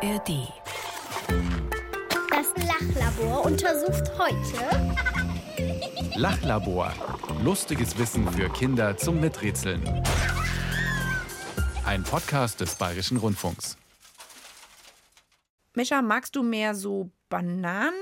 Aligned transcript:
ARD. 0.00 0.52
Das 2.30 2.66
Lachlabor 2.66 3.46
untersucht 3.46 4.04
heute 4.16 4.94
Lachlabor. 6.14 6.92
Lustiges 7.42 7.98
Wissen 7.98 8.30
für 8.30 8.48
Kinder 8.48 8.96
zum 8.96 9.20
Miträtseln. 9.20 9.82
Ein 11.84 12.04
Podcast 12.04 12.60
des 12.60 12.76
Bayerischen 12.76 13.16
Rundfunks. 13.16 13.76
Mischa, 15.74 16.00
magst 16.00 16.36
du 16.36 16.44
mehr 16.44 16.76
so 16.76 17.10
Banane, 17.28 17.92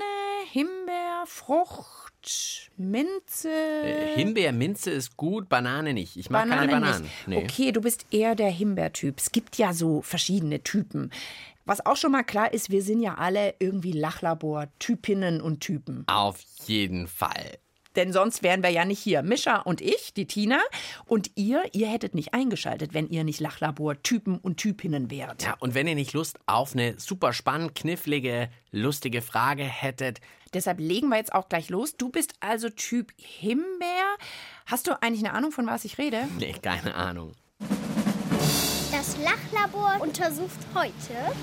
Himbeer, 0.51 1.23
Frucht, 1.25 2.69
Minze? 2.77 3.49
Äh, 3.49 4.15
Himbeer, 4.17 4.51
Minze 4.51 4.91
ist 4.91 5.17
gut, 5.17 5.49
Banane 5.49 5.95
nicht. 5.95 6.15
Ich 6.15 6.29
mag 6.29 6.47
keine 6.47 6.71
Bananen. 6.71 7.01
Nicht. 7.01 7.27
Nee. 7.27 7.37
Okay, 7.37 7.71
du 7.71 7.81
bist 7.81 8.05
eher 8.11 8.35
der 8.35 8.51
Himbeertyp. 8.51 9.19
Es 9.19 9.31
gibt 9.31 9.57
ja 9.57 9.73
so 9.73 10.03
verschiedene 10.03 10.61
Typen. 10.61 11.11
Was 11.67 11.85
auch 11.85 11.97
schon 11.97 12.13
mal 12.13 12.23
klar 12.23 12.53
ist, 12.53 12.69
wir 12.69 12.81
sind 12.81 13.01
ja 13.01 13.15
alle 13.15 13.55
irgendwie 13.59 13.91
Lachlabor-Typinnen 13.91 15.41
und 15.41 15.59
Typen. 15.59 16.05
Auf 16.07 16.39
jeden 16.65 17.07
Fall. 17.07 17.57
Denn 17.97 18.13
sonst 18.13 18.41
wären 18.41 18.63
wir 18.63 18.69
ja 18.69 18.85
nicht 18.85 18.99
hier. 18.99 19.21
Mischa 19.21 19.57
und 19.57 19.81
ich, 19.81 20.13
die 20.13 20.27
Tina. 20.27 20.59
Und 21.05 21.31
ihr, 21.35 21.63
ihr 21.73 21.87
hättet 21.87 22.15
nicht 22.15 22.33
eingeschaltet, 22.33 22.93
wenn 22.93 23.09
ihr 23.09 23.25
nicht 23.25 23.41
Lachlabor-Typen 23.41 24.37
und 24.37 24.55
Typinnen 24.57 25.11
wärt. 25.11 25.43
Ja, 25.43 25.55
und 25.59 25.73
wenn 25.73 25.87
ihr 25.87 25.95
nicht 25.95 26.13
Lust 26.13 26.39
auf 26.45 26.73
eine 26.73 26.97
super 26.99 27.33
spannend, 27.33 27.75
knifflige, 27.75 28.49
lustige 28.71 29.21
Frage 29.21 29.63
hättet, 29.63 30.21
Deshalb 30.53 30.79
legen 30.79 31.09
wir 31.09 31.17
jetzt 31.17 31.33
auch 31.35 31.49
gleich 31.49 31.67
los. 31.67 31.97
Du 31.97 32.07
bist 32.07 32.33
also 32.39 32.69
Typ 32.69 33.11
Himbeer. 33.17 34.15
Hast 34.65 34.87
du 34.87 34.93
eigentlich 35.01 35.25
eine 35.25 35.33
Ahnung, 35.33 35.51
von 35.51 35.67
was 35.67 35.83
ich 35.83 35.97
rede? 35.97 36.29
nee, 36.39 36.53
keine 36.53 36.95
Ahnung. 36.95 37.33
Das 38.91 39.17
Lachlabor 39.17 39.97
untersucht 39.99 40.59
heute 40.73 41.35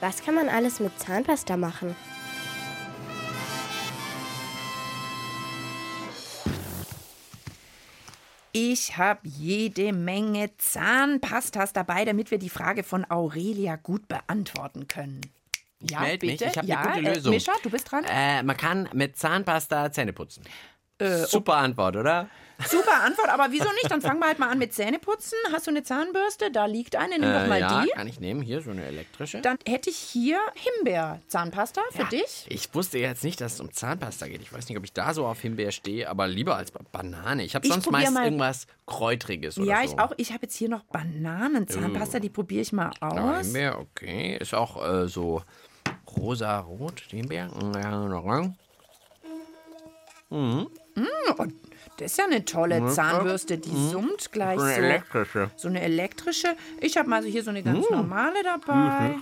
Was 0.00 0.22
kann 0.22 0.36
man 0.36 0.48
alles 0.48 0.78
mit 0.78 0.96
Zahnpasta 0.98 1.56
machen? 1.56 1.96
Ich 8.52 8.96
habe 8.96 9.20
jede 9.24 9.92
Menge 9.92 10.56
Zahnpastas 10.56 11.72
dabei, 11.72 12.04
damit 12.04 12.30
wir 12.30 12.38
die 12.38 12.48
Frage 12.48 12.84
von 12.84 13.04
Aurelia 13.10 13.76
gut 13.76 14.06
beantworten 14.08 14.86
können. 14.86 15.20
Ich 15.80 15.90
ja, 15.90 16.00
meld 16.00 16.22
mich, 16.22 16.38
bitte. 16.38 16.50
ich 16.50 16.58
habe 16.58 16.66
ja, 16.66 16.80
eine 16.80 16.92
gute 16.92 17.10
äh, 17.10 17.14
Lösung. 17.14 17.34
Mischa, 17.34 17.52
du 17.62 17.70
bist 17.70 17.90
dran. 17.90 18.04
Äh, 18.04 18.42
man 18.42 18.56
kann 18.56 18.88
mit 18.92 19.16
Zahnpasta 19.16 19.90
Zähne 19.90 20.12
putzen. 20.12 20.44
Äh, 20.98 21.26
Super 21.26 21.54
Antwort, 21.56 21.96
oder? 21.96 22.28
Super 22.70 23.02
Antwort, 23.04 23.28
aber 23.28 23.48
wieso 23.50 23.68
nicht? 23.72 23.90
Dann 23.90 24.00
fangen 24.00 24.18
wir 24.18 24.28
halt 24.28 24.38
mal 24.38 24.48
an 24.48 24.56
mit 24.58 24.72
Zähneputzen. 24.72 25.36
Hast 25.52 25.66
du 25.66 25.70
eine 25.70 25.82
Zahnbürste? 25.82 26.50
Da 26.50 26.64
liegt 26.64 26.96
eine, 26.96 27.18
nimm 27.18 27.30
doch 27.30 27.46
mal 27.46 27.56
Äh, 27.56 27.60
ja, 27.60 27.82
die. 27.82 27.90
kann 27.90 28.06
ich 28.06 28.18
nehmen. 28.18 28.40
Hier 28.40 28.62
so 28.62 28.70
eine 28.70 28.82
elektrische. 28.86 29.42
Dann 29.42 29.58
hätte 29.68 29.90
ich 29.90 29.96
hier 29.98 30.38
Himbeer-Zahnpasta 30.54 31.82
für 31.92 32.04
Ja, 32.04 32.08
dich. 32.08 32.46
Ich 32.48 32.74
wusste 32.74 32.98
jetzt 32.98 33.24
nicht, 33.24 33.42
dass 33.42 33.52
es 33.54 33.60
um 33.60 33.70
Zahnpasta 33.74 34.26
geht. 34.26 34.40
Ich 34.40 34.54
weiß 34.54 34.66
nicht, 34.70 34.78
ob 34.78 34.84
ich 34.84 34.94
da 34.94 35.12
so 35.12 35.26
auf 35.26 35.38
Himbeer 35.40 35.70
stehe, 35.70 36.08
aber 36.08 36.28
lieber 36.28 36.56
als 36.56 36.70
Ba- 36.70 36.80
Banane. 36.92 37.44
Ich 37.44 37.54
habe 37.54 37.68
sonst 37.68 37.90
meist 37.90 38.12
mal- 38.14 38.24
irgendwas 38.24 38.66
Kräutriges 38.86 39.58
oder 39.58 39.66
Ja, 39.66 39.86
so. 39.86 39.92
ich 39.92 40.00
auch. 40.00 40.12
Ich 40.16 40.30
habe 40.32 40.44
jetzt 40.44 40.56
hier 40.56 40.70
noch 40.70 40.84
Bananenzahnpasta, 40.84 42.20
die 42.20 42.30
probiere 42.30 42.62
ich 42.62 42.72
mal 42.72 42.90
Ja, 43.02 43.08
aus. 43.38 43.44
Himbeer, 43.44 43.78
okay. 43.80 44.38
Ist 44.40 44.54
auch 44.54 44.82
äh, 44.82 45.08
so 45.08 45.42
rosa-rot, 46.16 47.02
die 47.12 47.16
Himbeer. 47.18 47.50
Ja, 50.96 51.46
Das 51.98 52.12
ist 52.12 52.18
ja 52.18 52.24
eine 52.24 52.44
tolle 52.44 52.88
Zahnbürste, 52.92 53.58
die 53.58 53.88
summt 53.90 54.32
gleich 54.32 54.56
Mhm. 54.56 54.60
So 54.60 54.66
eine 54.66 54.76
elektrische. 54.76 55.50
So 55.56 55.68
eine 55.68 55.80
elektrische. 55.82 56.56
Ich 56.80 56.96
habe 56.96 57.08
mal 57.08 57.22
so 57.22 57.28
hier 57.28 57.42
so 57.42 57.50
eine 57.50 57.62
ganz 57.62 57.88
normale 57.90 58.42
dabei. 58.42 59.16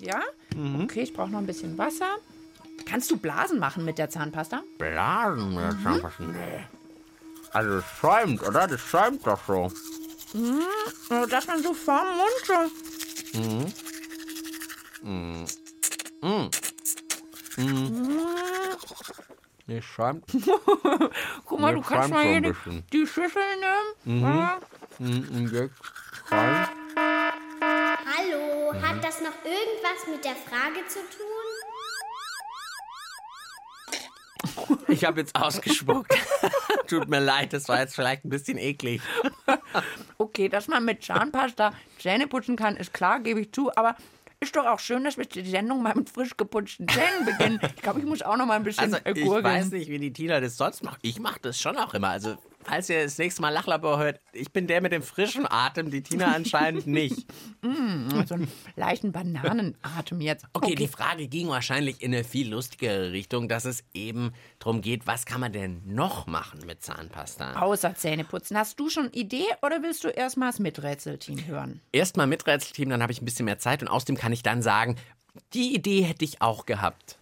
Ja? 0.00 0.20
Mhm. 0.56 0.82
Okay, 0.84 1.02
ich 1.02 1.12
brauche 1.12 1.30
noch 1.30 1.38
ein 1.38 1.46
bisschen 1.46 1.76
Wasser. 1.78 2.16
Kannst 2.86 3.10
du 3.10 3.16
Blasen 3.16 3.58
machen 3.58 3.84
mit 3.84 3.98
der 3.98 4.10
Zahnpasta? 4.10 4.62
Blasen 4.78 5.54
mit 5.54 5.62
der 5.64 5.78
Zahnpasta? 5.82 6.22
Nee. 6.24 6.64
Also 7.52 7.76
es 7.78 7.84
schäumt, 8.00 8.42
oder? 8.42 8.66
Das 8.66 8.80
schäumt 8.80 9.26
doch 9.26 9.40
so. 9.46 9.70
Oh, 11.10 11.26
Dass 11.26 11.46
man 11.46 11.62
so 11.62 11.74
vorm 11.74 12.06
Mund 12.16 12.46
so. 12.46 13.62
Das 19.66 19.84
schäumt. 19.84 20.24
Guck 21.44 21.60
mal, 21.60 21.68
Ja, 21.70 21.74
du 21.76 21.82
kannst 21.82 22.10
mal 22.10 22.24
hier 22.24 22.40
die, 22.40 22.52
die 22.92 23.06
Schüssel 23.06 23.42
nehmen. 24.04 24.22
Ja. 24.22 24.58
Und 24.98 25.52
jetzt 25.52 25.74
schäumt. 26.28 26.68
Hallo, 27.64 28.74
hat 28.82 29.04
das 29.04 29.20
noch 29.20 29.36
irgendwas 29.44 30.06
mit 30.10 30.24
der 30.24 30.34
Frage 30.34 30.86
zu 30.88 30.98
tun? 30.98 31.26
Ich 34.88 35.04
habe 35.04 35.20
jetzt 35.20 35.34
ausgespuckt. 35.36 36.12
Tut 36.88 37.08
mir 37.08 37.20
leid, 37.20 37.52
das 37.52 37.68
war 37.68 37.78
jetzt 37.80 37.94
vielleicht 37.94 38.24
ein 38.24 38.28
bisschen 38.28 38.58
eklig. 38.58 39.00
Okay, 40.18 40.48
dass 40.48 40.68
man 40.68 40.84
mit 40.84 41.04
Zahnpasta 41.04 41.72
Zähne 41.98 42.26
putzen 42.26 42.56
kann, 42.56 42.76
ist 42.76 42.92
klar, 42.92 43.20
gebe 43.20 43.40
ich 43.40 43.52
zu. 43.52 43.74
Aber 43.76 43.96
ist 44.42 44.56
doch 44.56 44.66
auch 44.66 44.78
schön, 44.80 45.04
dass 45.04 45.16
wir 45.16 45.24
die 45.24 45.48
Sendung 45.48 45.82
mal 45.82 45.94
mit 45.94 46.10
frisch 46.10 46.36
geputzten 46.36 46.86
Zähnen 46.88 47.24
beginnen. 47.24 47.60
Ich 47.76 47.82
glaube, 47.82 48.00
ich 48.00 48.06
muss 48.06 48.22
auch 48.22 48.36
noch 48.36 48.46
mal 48.46 48.56
ein 48.56 48.64
bisschen 48.64 48.92
Also 48.92 48.98
ich 49.14 49.24
gurgeln. 49.24 49.44
weiß 49.44 49.70
nicht, 49.70 49.88
wie 49.88 49.98
die 49.98 50.12
Tina 50.12 50.40
das 50.40 50.56
sonst 50.56 50.82
macht. 50.84 50.98
Ich 51.02 51.20
mache 51.20 51.38
das 51.40 51.58
schon 51.60 51.76
auch 51.78 51.94
immer. 51.94 52.08
Also 52.08 52.36
falls 52.64 52.88
ihr 52.88 53.02
das 53.04 53.18
nächste 53.18 53.42
Mal 53.42 53.50
Lachlabor 53.50 53.98
hört, 53.98 54.20
ich 54.32 54.52
bin 54.52 54.66
der 54.66 54.80
mit 54.80 54.92
dem 54.92 55.02
frischen 55.02 55.46
Atem, 55.50 55.90
die 55.90 56.02
Tina 56.02 56.32
anscheinend 56.34 56.86
nicht. 56.88 57.26
so 57.62 58.34
einen 58.34 58.48
leichten 58.76 59.12
Bananenatem 59.12 60.20
jetzt. 60.20 60.46
Okay, 60.52 60.74
die 60.74 60.88
Frage 60.88 61.28
ging 61.28 61.48
wahrscheinlich 61.48 62.02
in 62.02 62.14
eine 62.14 62.24
viel 62.24 62.48
lustigere 62.50 63.12
Richtung, 63.12 63.48
dass 63.48 63.64
es 63.64 63.84
eben 63.94 64.32
darum 64.58 64.80
geht, 64.80 65.06
was 65.06 65.26
kann 65.26 65.40
man 65.40 65.52
denn 65.52 65.82
noch 65.86 66.26
machen 66.26 66.60
mit 66.66 66.82
Zahnpasta? 66.82 67.60
Außer 67.60 67.94
Zähne 67.94 68.24
putzen. 68.24 68.56
Hast 68.56 68.78
du 68.80 68.88
schon 68.88 69.10
Idee 69.12 69.46
oder 69.62 69.82
willst 69.82 70.04
du 70.04 70.08
erst 70.08 70.36
mal 70.36 70.46
das 70.46 70.58
Miträtselteam 70.58 71.46
hören? 71.46 71.80
Erstmal 71.92 72.26
mit 72.26 72.46
Rätselteam, 72.46 72.88
dann 72.90 73.02
habe 73.02 73.12
ich 73.12 73.20
ein 73.20 73.24
bisschen 73.24 73.44
mehr 73.44 73.58
Zeit 73.58 73.82
und 73.82 73.88
außerdem 73.88 74.16
kann 74.16 74.32
ich 74.32 74.42
dann 74.42 74.62
sagen, 74.62 74.96
die 75.54 75.74
Idee 75.74 76.02
hätte 76.02 76.24
ich 76.24 76.42
auch 76.42 76.66
gehabt. 76.66 77.18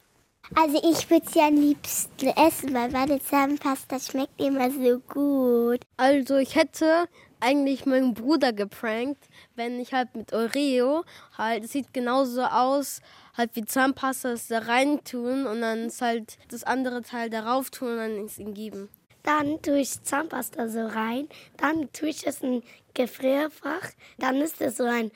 Also 0.54 0.80
ich 0.82 1.08
würde 1.08 1.28
sie 1.30 1.40
am 1.40 1.54
liebsten 1.54 2.28
essen, 2.28 2.74
weil 2.74 2.90
meine 2.90 3.20
Zahnpasta 3.20 4.00
schmeckt 4.00 4.40
immer 4.40 4.70
so 4.70 4.98
gut. 4.98 5.80
Also 5.96 6.38
ich 6.38 6.56
hätte 6.56 7.08
eigentlich 7.38 7.86
meinen 7.86 8.14
Bruder 8.14 8.52
geprankt, 8.52 9.28
wenn 9.54 9.80
ich 9.80 9.94
halt 9.94 10.14
mit 10.14 10.32
Oreo 10.32 11.04
halt, 11.38 11.64
es 11.64 11.72
sieht 11.72 11.94
genauso 11.94 12.42
aus, 12.42 13.00
halt 13.36 13.54
wie 13.54 13.64
Zahnpasta 13.64 14.32
es 14.32 14.48
da 14.48 14.58
rein 14.58 15.02
tun 15.04 15.46
und 15.46 15.60
dann 15.60 15.86
ist 15.86 16.02
halt 16.02 16.36
das 16.48 16.64
andere 16.64 17.02
Teil 17.02 17.30
darauf 17.30 17.70
tun 17.70 17.92
und 17.92 17.98
dann 17.98 18.24
es 18.26 18.38
ihm 18.38 18.52
geben. 18.52 18.88
Dann 19.22 19.62
tue 19.62 19.80
ich 19.80 20.02
Zahnpasta 20.02 20.68
so 20.68 20.84
rein, 20.86 21.28
dann 21.56 21.92
tue 21.92 22.08
ich 22.08 22.26
es 22.26 22.42
in 22.42 22.62
Gefrierfach, 22.94 23.90
dann 24.18 24.36
ist 24.36 24.60
es 24.60 24.78
so 24.78 24.84
ein 24.84 25.10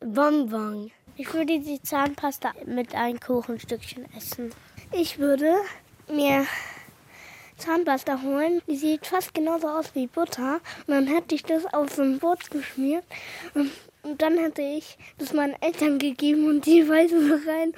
Bonbon. 0.00 0.90
Ich 1.16 1.32
würde 1.32 1.58
die 1.58 1.80
Zahnpasta 1.80 2.52
mit 2.66 2.94
einem 2.94 3.18
Kuchenstückchen 3.18 4.06
essen. 4.16 4.52
Ich 4.96 5.18
würde 5.18 5.56
mir 6.08 6.46
Zahnpasta 7.56 8.22
holen, 8.22 8.62
die 8.68 8.76
sieht 8.76 9.06
fast 9.06 9.34
genauso 9.34 9.68
aus 9.68 9.94
wie 9.94 10.06
Butter. 10.06 10.60
Und 10.86 10.94
dann 10.94 11.06
hätte 11.08 11.34
ich 11.34 11.42
das 11.42 11.64
auf 11.72 11.92
so 11.92 12.02
ein 12.02 12.20
Brot 12.20 12.50
geschmiert. 12.50 13.04
Und, 13.54 13.72
und 14.02 14.22
dann 14.22 14.38
hätte 14.38 14.62
ich 14.62 14.96
das 15.18 15.32
meinen 15.32 15.60
Eltern 15.60 15.98
gegeben 15.98 16.46
und 16.46 16.64
die 16.64 16.88
weisen 16.88 17.28
so 17.28 17.34
rein. 17.50 17.72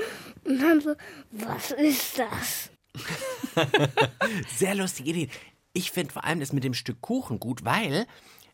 Und 0.44 0.60
dann 0.60 0.80
so, 0.80 0.94
was 1.30 1.70
ist 1.70 2.18
das? 2.18 2.70
Sehr 4.56 4.74
lustige 4.74 5.10
Idee. 5.10 5.28
Ich 5.72 5.92
finde 5.92 6.12
vor 6.12 6.24
allem 6.24 6.40
das 6.40 6.52
mit 6.52 6.64
dem 6.64 6.74
Stück 6.74 7.00
Kuchen 7.00 7.40
gut, 7.40 7.64
weil 7.64 8.06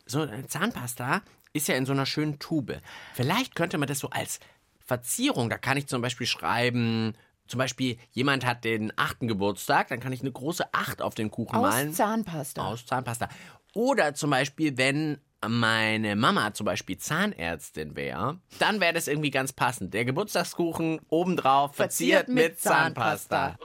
so 0.07 0.21
eine 0.23 0.47
Zahnpasta 0.47 1.23
ist 1.53 1.67
ja 1.67 1.75
in 1.75 1.87
so 1.87 1.93
einer 1.93 2.07
schönen 2.07 2.39
Tube. 2.39 2.81
Vielleicht 3.15 3.57
könnte 3.57 3.79
man 3.79 3.89
das 3.89 3.99
so 3.99 4.11
als 4.11 4.39
Verzierung, 4.85 5.51
da 5.51 5.59
kann 5.59 5.77
ich 5.77 5.87
zum 5.87 6.03
Beispiel 6.03 6.27
schreiben, 6.27 7.15
zum 7.53 7.59
Beispiel 7.59 7.99
jemand 8.13 8.47
hat 8.47 8.65
den 8.65 8.95
achten 8.97 9.29
Geburtstag, 9.29 9.89
dann 9.89 10.01
kann 10.01 10.11
ich 10.11 10.23
eine 10.23 10.33
große 10.33 10.73
Acht 10.73 11.03
auf 11.03 11.15
den 11.15 11.31
Kuchen 11.31 11.55
Aus 11.55 11.61
malen. 11.61 11.93
Zahnpasta. 11.93 12.65
Aus 12.65 12.87
Zahnpasta. 12.87 13.29
Oder 13.75 14.15
zum 14.15 14.31
Beispiel, 14.31 14.79
wenn 14.79 15.19
meine 15.47 16.17
Mama 16.17 16.55
zum 16.55 16.65
Beispiel 16.65 16.97
Zahnärztin 16.97 17.95
wäre, 17.95 18.41
dann 18.59 18.81
wäre 18.81 18.95
das 18.95 19.07
irgendwie 19.07 19.31
ganz 19.31 19.53
passend. 19.53 19.93
Der 19.93 20.07
Geburtstagskuchen 20.07 21.01
obendrauf 21.11 21.75
verziert, 21.75 22.21
Verziert 22.21 22.35
mit 22.35 22.53
mit 22.53 22.59
Zahnpasta. 22.59 23.59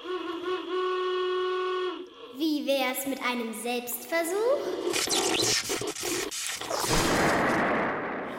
Wie 2.38 2.68
wär's 2.68 3.07
mit 3.07 3.22
einem 3.24 3.54
Selbstversuch? 3.63 4.68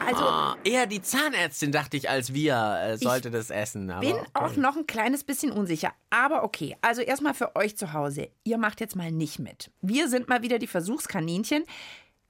Also 0.09 0.23
Ah, 0.23 0.57
eher 0.63 0.87
die 0.87 1.01
Zahnärztin, 1.01 1.71
dachte 1.71 1.95
ich, 1.95 2.09
als 2.09 2.33
wir 2.33 2.79
äh, 2.81 2.97
sollte 2.97 3.29
das 3.29 3.51
essen. 3.51 3.91
Aber 3.91 3.99
bin 3.99 4.15
okay. 4.15 4.27
auch 4.33 4.55
noch 4.55 4.75
ein 4.75 4.87
kleines 4.87 5.23
bisschen 5.23 5.51
unsicher. 5.51 5.93
Aber 6.09 6.43
okay, 6.43 6.75
also 6.81 7.01
erstmal 7.01 7.35
für 7.35 7.55
euch 7.55 7.77
zu 7.77 7.93
Hause. 7.93 8.29
Ihr 8.43 8.57
macht 8.57 8.79
jetzt 8.79 8.95
mal 8.95 9.11
nicht 9.11 9.37
mit. 9.37 9.69
Wir 9.81 10.09
sind 10.09 10.27
mal 10.27 10.41
wieder 10.41 10.57
die 10.57 10.67
Versuchskaninchen. 10.67 11.63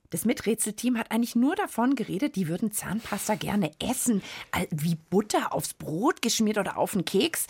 Das 0.10 0.26
Miträtselteam 0.26 0.98
hat 0.98 1.12
eigentlich 1.12 1.36
nur 1.36 1.56
davon 1.56 1.96
geredet, 1.96 2.36
die 2.36 2.48
würden 2.48 2.72
Zahnpasta 2.72 3.36
gerne 3.36 3.72
essen. 3.80 4.24
Wie 4.72 4.96
Butter 4.96 5.54
aufs 5.54 5.74
Brot 5.74 6.22
geschmiert 6.22 6.58
oder 6.58 6.78
auf 6.78 6.96
einen 6.96 7.06
Keks. 7.06 7.48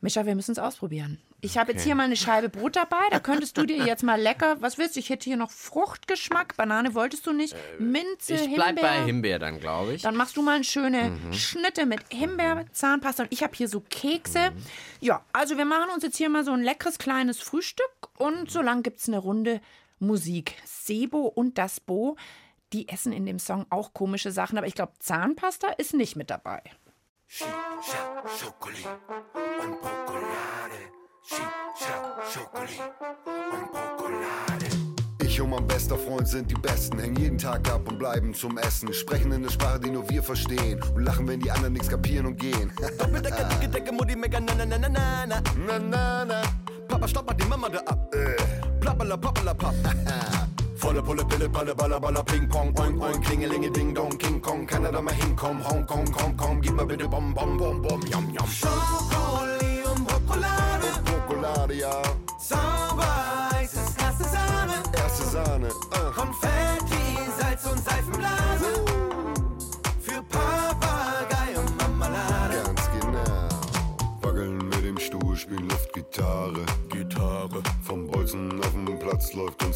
Mischa, 0.00 0.24
wir 0.24 0.34
müssen 0.34 0.52
es 0.52 0.58
ausprobieren. 0.58 1.18
Ich 1.42 1.56
habe 1.56 1.72
jetzt 1.72 1.84
hier 1.84 1.94
mal 1.94 2.04
eine 2.04 2.16
Scheibe 2.16 2.48
Brot 2.48 2.76
dabei. 2.76 3.00
Da 3.10 3.18
könntest 3.20 3.56
du 3.56 3.64
dir 3.64 3.84
jetzt 3.84 4.02
mal 4.02 4.20
lecker, 4.20 4.56
was 4.60 4.76
willst 4.78 4.96
du? 4.96 5.00
Ich 5.00 5.08
hätte 5.10 5.24
hier 5.24 5.36
noch 5.36 5.50
Fruchtgeschmack. 5.50 6.56
Banane 6.56 6.94
wolltest 6.94 7.26
du 7.26 7.32
nicht. 7.32 7.54
Minze, 7.78 8.34
Ich 8.34 8.54
bleib 8.54 8.76
Himbeer. 8.78 8.82
bei 8.82 9.04
Himbeer 9.04 9.38
dann, 9.38 9.58
glaube 9.60 9.94
ich. 9.94 10.02
Dann 10.02 10.16
machst 10.16 10.36
du 10.36 10.42
mal 10.42 10.62
schöne 10.64 11.16
Schnitte 11.32 11.86
mit 11.86 12.00
Himbeer, 12.10 12.66
Zahnpasta 12.72 13.22
und 13.24 13.32
ich 13.32 13.42
habe 13.42 13.54
hier 13.56 13.68
so 13.68 13.80
Kekse. 13.88 14.52
Ja, 15.00 15.24
also 15.32 15.56
wir 15.56 15.64
machen 15.64 15.90
uns 15.94 16.02
jetzt 16.02 16.16
hier 16.16 16.28
mal 16.28 16.44
so 16.44 16.52
ein 16.52 16.62
leckeres 16.62 16.98
kleines 16.98 17.40
Frühstück 17.40 17.90
und 18.18 18.50
solange 18.50 18.82
gibt 18.82 19.00
es 19.00 19.08
eine 19.08 19.18
Runde 19.18 19.60
Musik. 19.98 20.54
Sebo 20.64 21.20
und 21.26 21.56
das 21.58 21.80
Bo, 21.80 22.16
die 22.72 22.88
essen 22.88 23.12
in 23.12 23.24
dem 23.26 23.38
Song 23.38 23.66
auch 23.70 23.92
komische 23.94 24.30
Sachen, 24.30 24.58
aber 24.58 24.66
ich 24.66 24.74
glaube, 24.74 24.92
Zahnpasta 24.98 25.68
ist 25.78 25.94
nicht 25.94 26.16
mit 26.16 26.30
dabei. 26.30 26.62
Shisha, 27.26 27.48
Schokoli 28.38 28.74
und 29.62 29.74
Schokolade. 29.82 30.99
Shisha, 31.22 31.94
Schokoli 32.32 32.80
und 33.52 33.68
Schokolade. 33.74 34.66
Ich 35.22 35.40
und 35.40 35.50
mein 35.50 35.66
bester 35.66 35.96
Freund 35.96 36.26
sind 36.26 36.50
die 36.50 36.54
Besten, 36.54 36.98
hängen 36.98 37.16
jeden 37.16 37.38
Tag 37.38 37.68
ab 37.70 37.86
und 37.88 37.98
bleiben 37.98 38.34
zum 38.34 38.58
Essen. 38.58 38.92
Sprechen 38.92 39.32
in 39.32 39.42
der 39.42 39.50
Sprache, 39.50 39.80
die 39.80 39.90
nur 39.90 40.08
wir 40.08 40.22
verstehen 40.22 40.82
und 40.94 41.04
lachen, 41.04 41.28
wenn 41.28 41.40
die 41.40 41.50
anderen 41.50 41.74
nichts 41.74 41.88
kapieren 41.88 42.26
und 42.26 42.36
gehen. 42.36 42.72
Doppeldecke, 42.98 43.44
dicke, 43.50 43.68
dicke, 43.68 43.92
Mutti, 43.92 44.16
mega, 44.16 44.40
na, 44.40 44.54
na, 44.54 44.64
na, 44.64 44.78
na, 44.78 44.88
na, 44.88 45.26
na. 45.26 45.42
na 45.66 45.78
na 45.78 46.24
na, 46.24 46.42
Papa, 46.88 47.06
stopp 47.06 47.26
mal 47.26 47.34
die 47.34 47.46
Mama 47.46 47.68
da 47.68 47.78
ab. 47.80 48.14
Äh. 48.14 48.36
Plappala, 48.80 49.16
pappala, 49.16 49.54
papp. 49.54 49.74
volle 50.80 51.02
Pulle, 51.02 51.24
Pille, 51.24 51.48
Palle, 51.48 51.74
Baller, 51.74 52.00
Baller, 52.00 52.24
Ping 52.24 52.48
Pong, 52.48 52.72
Oink 52.78 53.00
Oink, 53.02 53.24
Klingelinge, 53.24 53.70
Ding 53.70 53.94
Dong, 53.94 54.16
King 54.18 54.40
Kong, 54.40 54.66
kann 54.66 54.84
er 54.84 54.92
da 54.92 55.00
mal 55.00 55.14
hinkommen? 55.14 55.62
Hongkong, 55.62 56.10
komm, 56.10 56.36
komm, 56.36 56.60
gib 56.60 56.74
mal 56.74 56.86
bitte 56.86 57.08
Bom, 57.08 57.32
Bom, 57.34 57.56
Bom, 57.56 57.82
Bom, 57.82 58.00
Yum, 58.06 58.30
Yum. 58.30 58.46
Schokoli 58.46 59.82
und 59.84 60.06
Brokolade. 60.06 60.59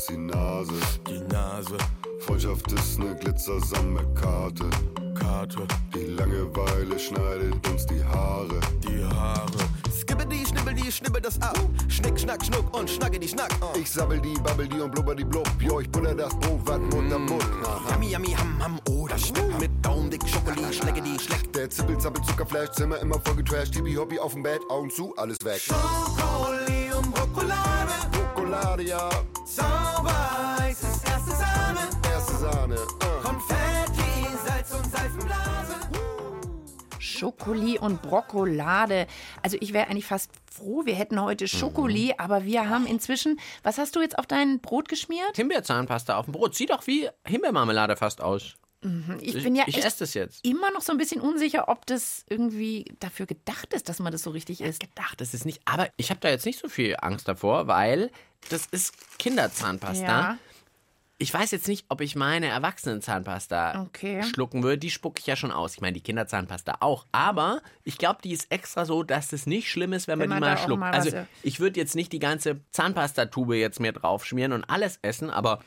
Uns 0.05 0.13
die 0.13 0.19
Nase. 0.19 0.73
die 1.09 1.21
Nase, 1.33 1.79
Freundschaft 2.21 2.71
ist 2.73 2.99
ne 2.99 3.17
Glitzersammelkarte. 3.17 4.69
Karte, 5.19 5.67
Die 5.95 6.05
Langeweile 6.05 6.99
schneidet 6.99 7.67
uns 7.67 7.87
die 7.87 8.05
Haare. 8.05 8.61
die 8.87 9.03
Haare. 9.03 9.47
Skibbidi, 9.99 10.45
schnibbidi, 10.45 10.93
schnibbel 10.93 11.23
das 11.23 11.41
ab. 11.41 11.59
Schnick, 11.89 12.21
schnack, 12.21 12.45
schnuck 12.45 12.77
und 12.77 12.91
schnacke 12.91 13.19
die 13.19 13.29
Schnack. 13.29 13.49
Oh. 13.63 13.79
Ich 13.79 13.91
sabbel 13.91 14.21
die, 14.21 14.35
babbel 14.41 14.69
die 14.69 14.79
und 14.79 14.91
blubber 14.91 15.15
die 15.15 15.25
blub. 15.25 15.49
Jo, 15.59 15.81
ich 15.81 15.91
butter 15.91 16.15
das 16.15 16.39
Brot, 16.39 16.61
wat 16.67 16.83
Mutter 16.83 17.19
Mund. 17.19 17.43
Yummy, 17.91 18.13
yummy, 18.13 18.33
ham, 18.33 18.63
ham, 18.63 18.81
oh, 18.91 19.07
das 19.09 19.29
schmeckt 19.29 19.59
mit 19.59 19.71
Daumendick, 19.81 20.29
Schokoli, 20.29 20.71
schlecke 20.71 21.01
die, 21.01 21.19
schleck. 21.19 21.51
Der 21.55 21.71
Zippel, 21.71 21.97
Zappel, 21.97 22.23
Zuckerflash, 22.25 22.73
Zimmer 22.73 22.99
immer 22.99 23.19
voll 23.25 23.37
getrashed. 23.37 23.73
Tibi, 23.73 23.95
Hobby 23.95 24.19
auf 24.19 24.35
dem 24.35 24.43
Bett, 24.43 24.61
Augen 24.69 24.91
zu, 24.91 25.15
alles 25.17 25.39
weg. 25.45 25.61
Schokoli 25.63 26.93
und 26.95 27.11
Brokolade. 27.15 27.84
Schokolade, 28.55 28.83
ja, 28.85 29.11
Sauber, 29.45 30.59
heißes 30.61 31.05
erste 31.05 31.31
Sahne. 31.31 31.81
erste 32.13 32.37
Sahne. 32.37 32.77
Uh. 32.77 33.23
Konfetti, 33.23 34.29
Salz 34.47 34.73
und 34.73 34.93
Seifenblase. 34.93 35.75
Schokoli 37.01 37.79
und 37.81 38.01
Brokolade. 38.03 39.09
Also 39.43 39.57
ich 39.61 39.73
wäre 39.73 39.89
eigentlich 39.89 40.07
fast 40.07 40.31
froh, 40.53 40.87
wir 40.87 40.95
hätten 40.95 41.21
heute 41.21 41.49
Schokoli, 41.49 42.15
aber 42.17 42.45
wir 42.45 42.69
haben 42.69 42.87
inzwischen, 42.87 43.41
was 43.65 43.79
hast 43.79 43.97
du 43.97 44.01
jetzt 44.01 44.19
auf 44.19 44.27
dein 44.27 44.61
Brot 44.61 44.89
geschmiert? 44.89 45.35
Himbeerzahnpasta 45.35 46.17
auf 46.17 46.27
dem 46.27 46.33
Brot. 46.33 46.55
Sieht 46.55 46.71
doch 46.71 46.87
wie 46.87 47.09
Himbeermarmelade 47.27 47.97
fast 47.97 48.23
aus. 48.23 48.55
Ich 49.21 49.43
bin 49.43 49.55
ja 49.57 49.65
ich 49.67 49.77
echt 49.77 49.87
esse 49.87 50.01
das 50.01 50.15
jetzt. 50.15 50.45
immer 50.45 50.71
noch 50.71 50.83
so 50.83 50.93
ein 50.93 50.99
bisschen 50.99 51.21
unsicher, 51.21 51.69
ob 51.69 51.87
das 51.87 52.25
irgendwie 52.29 52.85
dafür 53.01 53.27
gedacht 53.27 53.73
ist, 53.73 53.89
dass 53.89 53.99
man 53.99 54.13
das 54.13 54.23
so 54.23 54.31
richtig 54.31 54.61
isst. 54.61 54.81
Gedacht, 54.81 55.21
das 55.21 55.33
ist 55.35 55.45
nicht. 55.47 55.61
Aber 55.65 55.89
ich 55.97 56.11
habe 56.11 56.21
da 56.21 56.29
jetzt 56.29 56.45
nicht 56.47 56.59
so 56.59 56.69
viel 56.69 56.97
Angst 57.01 57.27
davor, 57.27 57.67
weil 57.67 58.11
das 58.51 58.67
ist 58.67 58.93
Kinderzahnpasta. 59.19 60.05
Ja. 60.05 60.39
Ich 61.17 61.33
weiß 61.33 61.53
jetzt 61.53 61.69
nicht, 61.69 61.87
ob 61.89 62.01
ich 62.01 62.17
meine 62.17 62.49
Erwachsenenzahnpasta 62.49 63.83
Okay. 63.83 64.23
schlucken 64.25 64.63
würde. 64.65 64.79
Die 64.79 64.91
spucke 64.91 65.21
ich 65.21 65.27
ja 65.27 65.37
schon 65.37 65.53
aus. 65.53 65.75
Ich 65.75 65.81
meine, 65.81 65.93
die 65.93 66.01
Kinderzahnpasta 66.01 66.79
auch. 66.81 67.07
Aber 67.13 67.63
ich 67.85 67.99
glaube, 67.99 68.19
die 68.23 68.33
ist 68.33 68.51
extra 68.51 68.85
so, 68.85 69.03
dass 69.05 69.33
es 69.33 69.47
nicht 69.47 69.71
schlimm 69.71 69.93
ist, 69.93 70.09
wenn, 70.09 70.19
Wenn 70.19 70.29
man 70.29 70.39
die 70.43 70.49
mal 70.49 70.59
schluckt. 70.59 70.81
mal 70.81 70.93
also 70.93 71.17
ich 71.43 71.61
würde 71.61 71.79
jetzt 71.79 71.95
nicht 71.95 72.13
die 72.13 72.19
ganze 72.19 72.61
Zahnpastatube 72.73 73.57
jetzt 73.57 73.79
mir 73.81 73.93
drauf 73.93 74.27
schmieren 74.27 74.53
und 74.53 74.65
alles 74.65 74.99
essen, 75.03 75.31
aber 75.31 75.61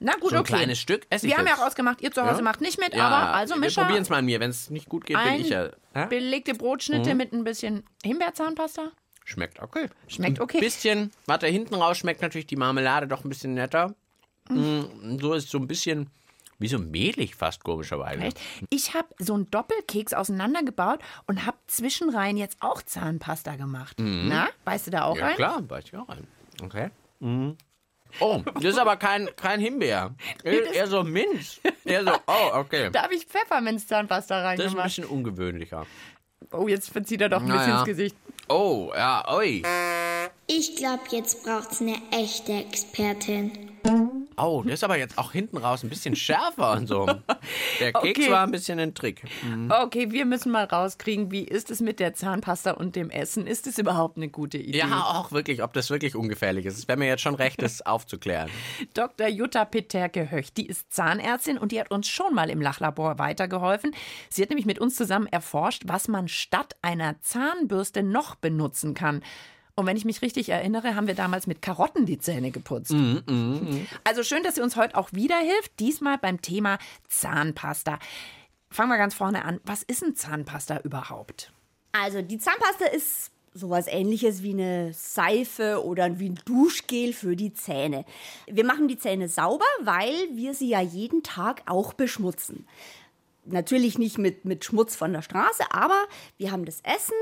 Na 0.00 0.12
gut, 0.14 0.30
so 0.30 0.36
ein 0.36 0.40
okay. 0.40 0.52
kleines 0.54 0.78
Stück 0.78 1.06
esse 1.10 1.26
ich 1.26 1.32
Wir 1.32 1.38
haben 1.38 1.46
ja 1.46 1.54
auch 1.56 1.66
ausgemacht, 1.66 2.00
ihr 2.02 2.12
zu 2.12 2.22
Hause 2.22 2.36
Ja? 2.36 2.42
macht 2.42 2.60
nicht 2.60 2.78
mit, 2.78 2.94
Ja, 2.94 3.08
aber 3.08 3.34
also 3.34 3.54
wir 3.54 3.60
Mischa, 3.60 3.82
probieren 3.82 4.02
es 4.02 4.08
mal 4.08 4.18
an 4.18 4.24
mir. 4.26 4.38
Wenn 4.40 4.50
es 4.50 4.70
nicht 4.70 4.88
gut 4.88 5.04
geht, 5.06 5.16
bin 5.16 5.26
ein 5.26 5.40
ich 5.40 5.48
ja. 5.48 5.70
Hä? 5.94 6.06
belegte 6.08 6.54
Brotschnitte 6.54 7.14
mit 7.14 7.32
ein 7.32 7.42
bisschen 7.44 7.82
Himbeerzahnpasta. 8.04 8.92
Schmeckt 9.24 9.60
okay. 9.60 9.88
Schmeckt 10.06 10.40
okay. 10.40 10.58
Ein 10.58 10.60
bisschen, 10.64 11.10
warte, 11.26 11.46
hinten 11.48 11.74
raus 11.74 11.98
schmeckt 11.98 12.22
natürlich 12.22 12.46
die 12.46 12.56
Marmelade 12.56 13.06
doch 13.08 13.24
ein 13.24 13.28
bisschen 13.28 13.54
netter. 13.54 13.94
Mm, 14.48 15.18
So 15.20 15.34
ist 15.34 15.50
so 15.50 15.58
ein 15.58 15.66
bisschen, 15.68 16.08
wie 16.58 16.68
so 16.68 16.78
mehlig 16.78 17.34
fast 17.34 17.62
komischerweise. 17.64 18.20
Echt? 18.22 18.40
Ich 18.70 18.94
habe 18.94 19.08
so 19.18 19.34
einen 19.34 19.50
Doppelkeks 19.50 20.14
auseinandergebaut 20.14 21.00
und 21.26 21.44
habe 21.44 21.58
zwischenrein 21.66 22.36
jetzt 22.38 22.56
auch 22.60 22.80
Zahnpasta 22.82 23.56
gemacht. 23.56 23.96
Na, 23.98 24.48
weißt 24.64 24.86
du 24.86 24.90
da 24.92 25.02
auch 25.04 25.14
Mhm. 25.16 25.20
Ja 25.20 25.26
rein? 25.26 25.36
klar, 25.36 25.70
weiß 25.70 25.84
ich 25.84 25.96
auch 25.96 26.08
ein. 26.08 26.26
Okay. 26.62 26.88
Mhm. 27.20 27.56
Oh, 28.20 28.42
das 28.54 28.64
ist 28.64 28.78
aber 28.78 28.96
kein, 28.96 29.28
kein 29.36 29.60
Himbeer. 29.60 30.14
Eher, 30.44 30.72
eher 30.74 30.86
so 30.86 31.02
Minz. 31.02 31.60
Eher 31.84 32.04
so, 32.04 32.12
oh, 32.26 32.50
okay. 32.54 32.88
Da 32.92 33.02
habe 33.04 33.14
ich 33.14 33.24
Pfefferminz-Zahnpasta 33.26 34.42
Das 34.42 34.52
ist 34.54 34.58
ein 34.58 34.58
reingemacht. 34.60 34.84
bisschen 34.86 35.04
ungewöhnlicher. 35.04 35.86
Oh, 36.52 36.68
jetzt 36.68 36.90
verzieht 36.90 37.20
er 37.20 37.28
doch 37.28 37.40
ein 37.42 37.48
Na 37.48 37.56
bisschen 37.58 37.72
ins 37.74 37.84
Gesicht. 37.84 38.16
Oh, 38.48 38.92
ja, 38.94 39.24
oi. 39.30 39.62
Ich 40.46 40.76
glaube, 40.76 41.02
jetzt 41.10 41.44
braucht's 41.44 41.80
eine 41.80 41.96
echte 42.10 42.52
Expertin. 42.52 43.68
Oh, 44.40 44.62
das 44.64 44.74
ist 44.74 44.84
aber 44.84 44.98
jetzt 44.98 45.18
auch 45.18 45.32
hinten 45.32 45.56
raus 45.56 45.82
ein 45.82 45.88
bisschen 45.88 46.16
schärfer 46.16 46.72
und 46.72 46.86
so. 46.86 47.06
Der 47.80 47.92
Keks 47.92 48.18
Okay. 48.20 48.30
war 48.30 48.42
ein 48.44 48.50
bisschen 48.50 48.78
ein 48.78 48.94
Trick. 48.94 49.22
Okay, 49.68 50.10
wir 50.10 50.24
müssen 50.24 50.50
mal 50.52 50.64
rauskriegen, 50.64 51.30
wie 51.30 51.42
ist 51.44 51.70
es 51.70 51.80
mit 51.80 52.00
der 52.00 52.14
Zahnpasta 52.14 52.72
und 52.72 52.96
dem 52.96 53.10
Essen? 53.10 53.46
Ist 53.46 53.66
es 53.66 53.78
überhaupt 53.78 54.16
eine 54.16 54.28
gute 54.28 54.58
Idee? 54.58 54.78
Ja, 54.78 55.02
auch 55.04 55.32
wirklich, 55.32 55.62
ob 55.62 55.72
das 55.72 55.90
wirklich 55.90 56.14
ungefährlich 56.14 56.66
ist. 56.66 56.78
Es 56.78 56.88
wäre 56.88 56.98
mir 56.98 57.06
jetzt 57.08 57.22
schon 57.22 57.34
recht, 57.34 57.60
das 57.62 57.82
aufzuklären. 57.84 58.50
Dr. 58.94 59.28
Jutta 59.28 59.64
Peterke-Höch, 59.64 60.52
die 60.52 60.66
ist 60.66 60.92
Zahnärztin 60.92 61.58
und 61.58 61.72
die 61.72 61.80
hat 61.80 61.90
uns 61.90 62.08
schon 62.08 62.34
mal 62.34 62.50
im 62.50 62.60
Lachlabor 62.60 63.18
weitergeholfen. 63.18 63.92
Sie 64.30 64.42
hat 64.42 64.48
nämlich 64.50 64.66
mit 64.66 64.78
uns 64.78 64.96
zusammen 64.96 65.26
erforscht, 65.26 65.82
was 65.86 66.08
man 66.08 66.28
statt 66.28 66.76
einer 66.82 67.20
Zahnbürste 67.20 68.02
noch 68.02 68.34
benutzen 68.34 68.94
kann. 68.94 69.22
Und 69.78 69.86
wenn 69.86 69.96
ich 69.96 70.04
mich 70.04 70.22
richtig 70.22 70.48
erinnere, 70.48 70.96
haben 70.96 71.06
wir 71.06 71.14
damals 71.14 71.46
mit 71.46 71.62
Karotten 71.62 72.04
die 72.04 72.18
Zähne 72.18 72.50
geputzt. 72.50 72.92
Also 74.02 74.24
schön, 74.24 74.42
dass 74.42 74.56
sie 74.56 74.60
uns 74.60 74.74
heute 74.74 74.96
auch 74.96 75.12
wieder 75.12 75.38
hilft, 75.38 75.78
diesmal 75.78 76.18
beim 76.18 76.42
Thema 76.42 76.78
Zahnpasta. 77.06 78.00
Fangen 78.70 78.90
wir 78.90 78.98
ganz 78.98 79.14
vorne 79.14 79.44
an. 79.44 79.60
Was 79.62 79.84
ist 79.84 80.02
ein 80.02 80.16
Zahnpasta 80.16 80.80
überhaupt? 80.80 81.52
Also 81.92 82.22
die 82.22 82.38
Zahnpasta 82.38 82.86
ist 82.86 83.30
sowas 83.54 83.86
ähnliches 83.86 84.42
wie 84.42 84.50
eine 84.50 84.92
Seife 84.94 85.84
oder 85.84 86.18
wie 86.18 86.30
ein 86.30 86.40
Duschgel 86.44 87.12
für 87.12 87.36
die 87.36 87.54
Zähne. 87.54 88.04
Wir 88.48 88.64
machen 88.64 88.88
die 88.88 88.98
Zähne 88.98 89.28
sauber, 89.28 89.64
weil 89.80 90.12
wir 90.32 90.54
sie 90.54 90.70
ja 90.70 90.80
jeden 90.80 91.22
Tag 91.22 91.62
auch 91.66 91.92
beschmutzen. 91.92 92.66
Natürlich 93.44 93.96
nicht 93.96 94.18
mit, 94.18 94.44
mit 94.44 94.64
Schmutz 94.64 94.96
von 94.96 95.12
der 95.12 95.22
Straße, 95.22 95.62
aber 95.70 96.02
wir 96.36 96.50
haben 96.50 96.64
das 96.64 96.80
Essen, 96.80 97.14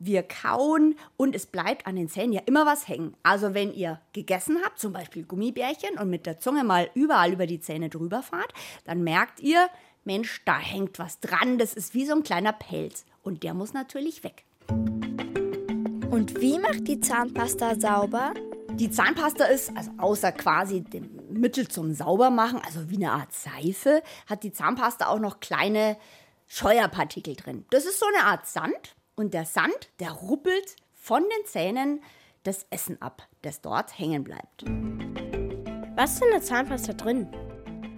wir 0.00 0.22
kauen 0.22 0.96
und 1.16 1.36
es 1.36 1.46
bleibt 1.46 1.86
an 1.86 1.94
den 1.94 2.08
Zähnen 2.08 2.32
ja 2.32 2.40
immer 2.46 2.66
was 2.66 2.88
hängen. 2.88 3.14
Also 3.22 3.54
wenn 3.54 3.72
ihr 3.72 4.00
gegessen 4.12 4.58
habt, 4.64 4.80
zum 4.80 4.92
Beispiel 4.92 5.24
Gummibärchen 5.24 5.98
und 5.98 6.08
mit 6.08 6.26
der 6.26 6.40
Zunge 6.40 6.64
mal 6.64 6.90
überall 6.94 7.32
über 7.32 7.46
die 7.46 7.60
Zähne 7.60 7.90
drüber 7.90 8.22
fahrt, 8.22 8.52
dann 8.84 9.04
merkt 9.04 9.40
ihr, 9.40 9.68
Mensch, 10.04 10.42
da 10.46 10.58
hängt 10.58 10.98
was 10.98 11.20
dran, 11.20 11.58
das 11.58 11.74
ist 11.74 11.92
wie 11.92 12.06
so 12.06 12.14
ein 12.14 12.22
kleiner 12.22 12.54
Pelz. 12.54 13.04
Und 13.22 13.42
der 13.42 13.52
muss 13.52 13.74
natürlich 13.74 14.24
weg. 14.24 14.44
Und 16.10 16.40
wie 16.40 16.58
macht 16.58 16.88
die 16.88 17.00
Zahnpasta 17.00 17.78
sauber? 17.78 18.32
Die 18.70 18.90
Zahnpasta 18.90 19.44
ist, 19.44 19.76
also 19.76 19.90
außer 19.98 20.32
quasi 20.32 20.80
dem 20.80 21.10
Mittel 21.30 21.68
zum 21.68 21.92
Saubermachen, 21.92 22.60
also 22.64 22.88
wie 22.88 22.96
eine 22.96 23.12
Art 23.12 23.34
Seife, 23.34 24.02
hat 24.26 24.42
die 24.44 24.52
Zahnpasta 24.52 25.08
auch 25.08 25.18
noch 25.18 25.40
kleine 25.40 25.98
Scheuerpartikel 26.46 27.36
drin. 27.36 27.66
Das 27.70 27.84
ist 27.84 28.00
so 28.00 28.06
eine 28.06 28.24
Art 28.24 28.46
Sand 28.46 28.96
und 29.14 29.34
der 29.34 29.44
Sand, 29.44 29.90
der 29.98 30.12
ruppelt 30.12 30.76
von 30.94 31.22
den 31.22 31.46
Zähnen 31.46 32.02
das 32.42 32.66
Essen 32.70 33.00
ab, 33.02 33.26
das 33.42 33.60
dort 33.60 33.98
hängen 33.98 34.24
bleibt. 34.24 34.64
Was 35.96 36.14
ist 36.14 36.24
in 36.24 36.30
der 36.30 36.42
Zahnpasta 36.42 36.94
drin? 36.94 37.28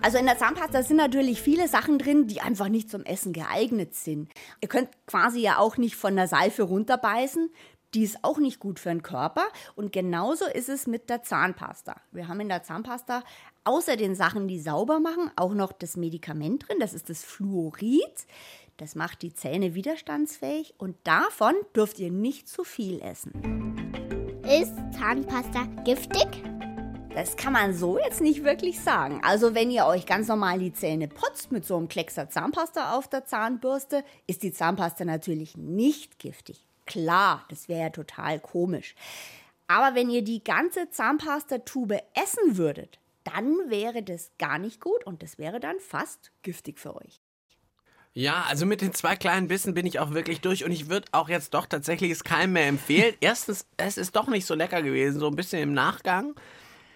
Also 0.02 0.18
in 0.18 0.26
der 0.26 0.36
Zahnpasta 0.36 0.82
sind 0.82 0.96
natürlich 0.96 1.40
viele 1.40 1.68
Sachen 1.68 1.96
drin, 1.96 2.26
die 2.26 2.40
einfach 2.40 2.68
nicht 2.68 2.90
zum 2.90 3.04
Essen 3.04 3.32
geeignet 3.32 3.94
sind. 3.94 4.32
Ihr 4.60 4.68
könnt 4.68 4.88
quasi 5.06 5.40
ja 5.40 5.58
auch 5.58 5.76
nicht 5.76 5.94
von 5.94 6.16
der 6.16 6.26
Seife 6.26 6.64
runterbeißen. 6.64 7.50
Die 7.94 8.02
ist 8.02 8.24
auch 8.24 8.38
nicht 8.38 8.58
gut 8.58 8.80
für 8.80 8.88
den 8.88 9.04
Körper. 9.04 9.44
Und 9.76 9.92
genauso 9.92 10.46
ist 10.46 10.68
es 10.68 10.88
mit 10.88 11.08
der 11.08 11.22
Zahnpasta. 11.22 11.94
Wir 12.10 12.26
haben 12.26 12.40
in 12.40 12.48
der 12.48 12.64
Zahnpasta 12.64 13.22
außer 13.62 13.96
den 13.96 14.16
Sachen, 14.16 14.48
die 14.48 14.58
sauber 14.58 14.98
machen, 14.98 15.30
auch 15.36 15.54
noch 15.54 15.70
das 15.70 15.96
Medikament 15.96 16.68
drin. 16.68 16.78
Das 16.80 16.94
ist 16.94 17.08
das 17.08 17.22
Fluorid. 17.22 18.26
Das 18.82 18.96
macht 18.96 19.22
die 19.22 19.32
Zähne 19.32 19.76
widerstandsfähig. 19.76 20.74
Und 20.76 20.96
davon 21.04 21.54
dürft 21.76 22.00
ihr 22.00 22.10
nicht 22.10 22.48
zu 22.48 22.64
viel 22.64 23.00
essen. 23.00 23.30
Ist 24.42 24.74
Zahnpasta 24.98 25.66
giftig? 25.84 26.26
Das 27.14 27.36
kann 27.36 27.52
man 27.52 27.74
so 27.74 27.96
jetzt 27.96 28.20
nicht 28.20 28.42
wirklich 28.42 28.80
sagen. 28.80 29.20
Also 29.22 29.54
wenn 29.54 29.70
ihr 29.70 29.86
euch 29.86 30.04
ganz 30.04 30.26
normal 30.26 30.58
die 30.58 30.72
Zähne 30.72 31.06
putzt 31.06 31.52
mit 31.52 31.64
so 31.64 31.76
einem 31.76 31.86
Kleckser 31.86 32.28
Zahnpasta 32.28 32.98
auf 32.98 33.06
der 33.06 33.24
Zahnbürste, 33.24 34.02
ist 34.26 34.42
die 34.42 34.52
Zahnpasta 34.52 35.04
natürlich 35.04 35.56
nicht 35.56 36.18
giftig. 36.18 36.66
Klar, 36.84 37.44
das 37.50 37.68
wäre 37.68 37.82
ja 37.82 37.90
total 37.90 38.40
komisch. 38.40 38.96
Aber 39.68 39.94
wenn 39.94 40.10
ihr 40.10 40.24
die 40.24 40.42
ganze 40.42 40.90
Zahnpastatube 40.90 42.00
essen 42.14 42.56
würdet, 42.56 42.98
dann 43.22 43.70
wäre 43.70 44.02
das 44.02 44.32
gar 44.40 44.58
nicht 44.58 44.80
gut 44.80 45.06
und 45.06 45.22
das 45.22 45.38
wäre 45.38 45.60
dann 45.60 45.78
fast 45.78 46.32
giftig 46.42 46.80
für 46.80 46.96
euch. 46.96 47.21
Ja, 48.14 48.44
also 48.46 48.66
mit 48.66 48.82
den 48.82 48.92
zwei 48.92 49.16
kleinen 49.16 49.48
Bissen 49.48 49.72
bin 49.72 49.86
ich 49.86 49.98
auch 49.98 50.12
wirklich 50.12 50.42
durch 50.42 50.64
und 50.64 50.70
ich 50.70 50.90
würde 50.90 51.06
auch 51.12 51.30
jetzt 51.30 51.54
doch 51.54 51.64
tatsächlich 51.64 52.10
es 52.10 52.24
keinem 52.24 52.52
mehr 52.52 52.66
empfehlen. 52.66 53.14
Erstens, 53.20 53.66
es 53.78 53.96
ist 53.96 54.14
doch 54.16 54.28
nicht 54.28 54.44
so 54.46 54.54
lecker 54.54 54.82
gewesen, 54.82 55.18
so 55.18 55.28
ein 55.28 55.36
bisschen 55.36 55.62
im 55.62 55.72
Nachgang. 55.72 56.34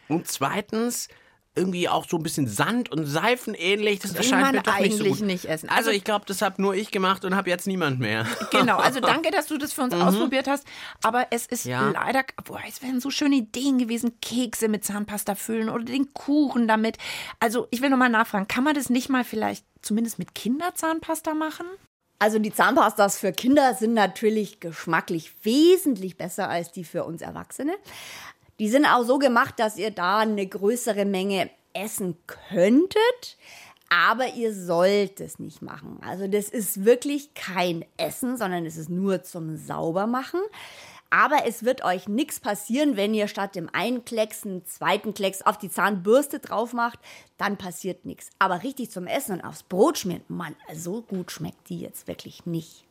Und 0.08 0.28
zweitens, 0.28 1.08
irgendwie 1.56 1.88
auch 1.88 2.06
so 2.08 2.16
ein 2.18 2.22
bisschen 2.22 2.46
Sand 2.46 2.90
und 2.92 3.06
Seifen 3.06 3.54
ähnlich. 3.54 3.98
Das 4.00 4.12
Will 4.12 4.18
erscheint 4.18 4.42
man 4.42 4.54
mir 4.56 4.62
doch 4.62 4.78
nicht 4.78 4.92
so 4.96 5.04
eigentlich 5.04 5.18
gut. 5.18 5.26
nicht 5.26 5.44
essen. 5.46 5.68
Also, 5.68 5.78
Also- 5.88 5.90
ich 5.90 6.04
glaube, 6.04 6.24
das 6.28 6.42
habe 6.42 6.60
nur 6.62 6.74
ich 6.74 6.90
gemacht 6.90 7.24
und 7.24 7.34
habe 7.34 7.50
jetzt 7.50 7.66
niemand 7.66 7.98
mehr. 7.98 8.26
Genau, 8.50 8.76
also 8.78 9.00
danke, 9.00 9.30
dass 9.30 9.46
du 9.46 9.58
das 9.58 9.72
für 9.72 9.82
uns 9.82 9.94
ausprobiert 9.94 10.46
hast. 10.48 10.64
Aber 11.02 11.26
es 11.30 11.46
ist 11.46 11.64
Mhm. 11.64 11.70
Ja. 11.72 11.88
leider, 11.90 12.24
boah, 12.44 12.60
es 12.68 12.82
wären 12.82 13.00
so 13.00 13.10
schöne 13.10 13.36
Ideen 13.36 13.78
gewesen, 13.78 14.20
Kekse 14.20 14.68
mit 14.68 14.84
Zahnpasta 14.84 15.34
füllen 15.34 15.68
oder 15.68 15.84
den 15.84 16.12
Kuchen 16.14 16.68
damit. 16.68 16.98
Also 17.40 17.66
ich 17.70 17.80
will 17.82 17.90
nochmal 17.90 18.10
nachfragen, 18.10 18.46
kann 18.48 18.62
man 18.64 18.74
das 18.74 18.90
nicht 18.90 19.08
mal 19.08 19.24
vielleicht 19.24 19.64
zumindest 19.82 20.18
mit 20.18 20.34
Kinderzahnpasta 20.34 21.34
machen? 21.34 21.66
Also 22.18 22.38
die 22.38 22.52
Zahnpastas 22.52 23.18
für 23.18 23.30
Kinder 23.32 23.74
sind 23.74 23.92
natürlich 23.92 24.58
geschmacklich 24.60 25.32
wesentlich 25.42 26.16
besser 26.16 26.48
als 26.48 26.72
die 26.72 26.84
für 26.84 27.04
uns 27.04 27.20
Erwachsene. 27.20 27.74
Die 28.58 28.68
sind 28.68 28.86
auch 28.86 29.04
so 29.04 29.18
gemacht, 29.18 29.54
dass 29.58 29.76
ihr 29.76 29.90
da 29.90 30.18
eine 30.18 30.46
größere 30.46 31.04
Menge 31.04 31.50
essen 31.74 32.16
könntet, 32.26 33.36
aber 33.90 34.34
ihr 34.34 34.54
sollt 34.54 35.20
es 35.20 35.38
nicht 35.38 35.60
machen. 35.62 35.98
Also 36.02 36.26
das 36.26 36.48
ist 36.48 36.84
wirklich 36.84 37.34
kein 37.34 37.84
Essen, 37.98 38.36
sondern 38.36 38.64
es 38.64 38.76
ist 38.76 38.88
nur 38.88 39.22
zum 39.22 39.56
Saubermachen. 39.56 40.40
Aber 41.08 41.46
es 41.46 41.64
wird 41.64 41.84
euch 41.84 42.08
nichts 42.08 42.40
passieren, 42.40 42.96
wenn 42.96 43.14
ihr 43.14 43.28
statt 43.28 43.54
dem 43.54 43.70
einen 43.72 44.04
Klecks 44.04 44.44
einen 44.44 44.64
zweiten 44.64 45.14
Klecks 45.14 45.40
auf 45.42 45.56
die 45.56 45.70
Zahnbürste 45.70 46.40
drauf 46.40 46.72
macht. 46.72 46.98
Dann 47.38 47.56
passiert 47.56 48.04
nichts. 48.04 48.30
Aber 48.40 48.64
richtig 48.64 48.90
zum 48.90 49.06
Essen 49.06 49.34
und 49.34 49.44
aufs 49.44 49.62
Brot 49.62 49.98
schmieren, 49.98 50.24
Mann, 50.28 50.56
so 50.74 51.02
gut 51.02 51.30
schmeckt 51.30 51.68
die 51.68 51.78
jetzt 51.78 52.08
wirklich 52.08 52.44
nicht. 52.44 52.85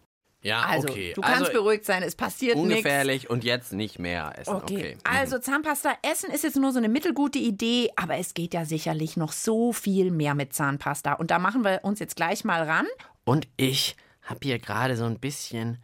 Ja, 0.46 0.62
Also 0.62 0.90
okay. 0.90 1.14
du 1.16 1.22
kannst 1.22 1.42
also, 1.48 1.54
beruhigt 1.54 1.86
sein, 1.86 2.04
es 2.04 2.16
passiert 2.16 2.56
nichts. 2.56 2.70
ungefährlich 2.70 3.30
und 3.32 3.44
jetzt 3.44 3.74
nicht 3.74 3.98
mehr 3.98 4.32
essen. 4.38 4.54
Okay. 4.54 4.75
Okay. 4.75 4.96
Mhm. 4.96 5.02
Also 5.04 5.40
Zahnpasta 5.40 5.98
essen 6.04 6.30
ist 6.30 6.44
jetzt 6.44 6.56
nur 6.56 6.72
so 6.72 6.78
eine 6.78 6.88
mittelgute 6.88 7.40
Idee, 7.40 7.90
aber 7.96 8.18
es 8.18 8.34
geht 8.36 8.54
ja 8.54 8.64
sicherlich 8.64 9.18
noch 9.18 9.32
so 9.32 9.74
viel 9.74 10.12
mehr 10.12 10.36
mit 10.36 10.54
Zahnpasta. 10.54 11.14
Und 11.14 11.32
da 11.32 11.40
machen 11.40 11.64
wir 11.64 11.80
uns 11.84 12.00
jetzt 12.00 12.16
gleich 12.16 12.44
mal 12.44 12.62
ran. 12.62 12.86
Und 13.24 13.48
ich 13.58 13.96
habe 14.22 14.40
hier 14.44 14.60
gerade 14.60 14.96
so 14.96 15.06
ein 15.06 15.18
bisschen 15.20 15.80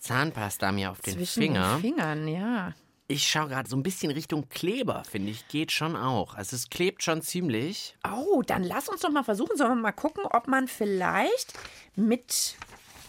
Zahnpasta 0.00 0.70
mir 0.72 0.90
auf 0.90 1.00
den 1.00 1.14
Zwischen 1.14 1.42
Finger. 1.42 1.74
den 1.76 1.80
Fingern, 1.80 2.28
ja. 2.28 2.72
Ich 3.06 3.26
schaue 3.28 3.48
gerade 3.48 3.68
so 3.68 3.76
ein 3.76 3.82
bisschen 3.82 4.10
Richtung 4.10 4.48
Kleber, 4.48 5.02
finde 5.10 5.30
ich, 5.30 5.48
geht 5.48 5.72
schon 5.72 5.94
auch. 5.94 6.34
Also 6.34 6.56
es 6.56 6.70
klebt 6.70 7.02
schon 7.02 7.20
ziemlich. 7.22 7.96
Oh, 8.10 8.42
dann 8.42 8.64
lass 8.64 8.88
uns 8.88 9.00
doch 9.02 9.10
mal 9.10 9.24
versuchen, 9.24 9.56
sollen 9.56 9.70
wir 9.72 9.82
mal 9.82 9.92
gucken, 9.92 10.24
ob 10.24 10.48
man 10.48 10.68
vielleicht 10.68 11.52
mit 11.96 12.54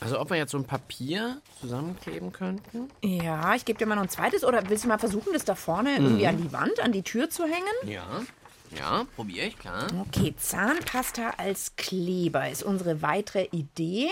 Also 0.02 0.20
ob 0.20 0.30
wir 0.30 0.38
jetzt 0.38 0.52
so 0.52 0.58
ein 0.58 0.66
Papier 0.66 1.42
zusammenkleben 1.62 2.32
könnten. 2.32 2.90
Ja, 3.04 3.56
ich 3.56 3.66
gebe 3.66 3.80
dir 3.80 3.86
mal 3.86 3.96
noch 3.96 4.04
ein 4.04 4.10
zweites. 4.10 4.44
Oder 4.44 4.68
willst 4.70 4.84
du 4.84 4.88
mal 4.88 5.00
versuchen, 5.00 5.34
das 5.34 5.46
da 5.46 5.56
vorne 5.56 5.92
Mhm. 6.00 6.06
irgendwie 6.06 6.28
an 6.28 6.38
die 6.38 6.52
Wand, 6.52 6.80
an 6.82 6.92
die 6.92 7.02
Tür 7.04 7.30
zu 7.30 7.44
hängen? 7.44 7.90
Ja, 7.90 8.22
ja, 8.78 9.06
probiere 9.16 9.48
ich, 9.48 9.58
klar. 9.58 9.88
Okay, 10.08 10.36
Zahnpasta 10.38 11.32
als 11.38 11.76
Kleber 11.78 12.50
ist 12.50 12.64
unsere 12.64 13.02
weitere 13.02 13.46
Idee. 13.52 14.10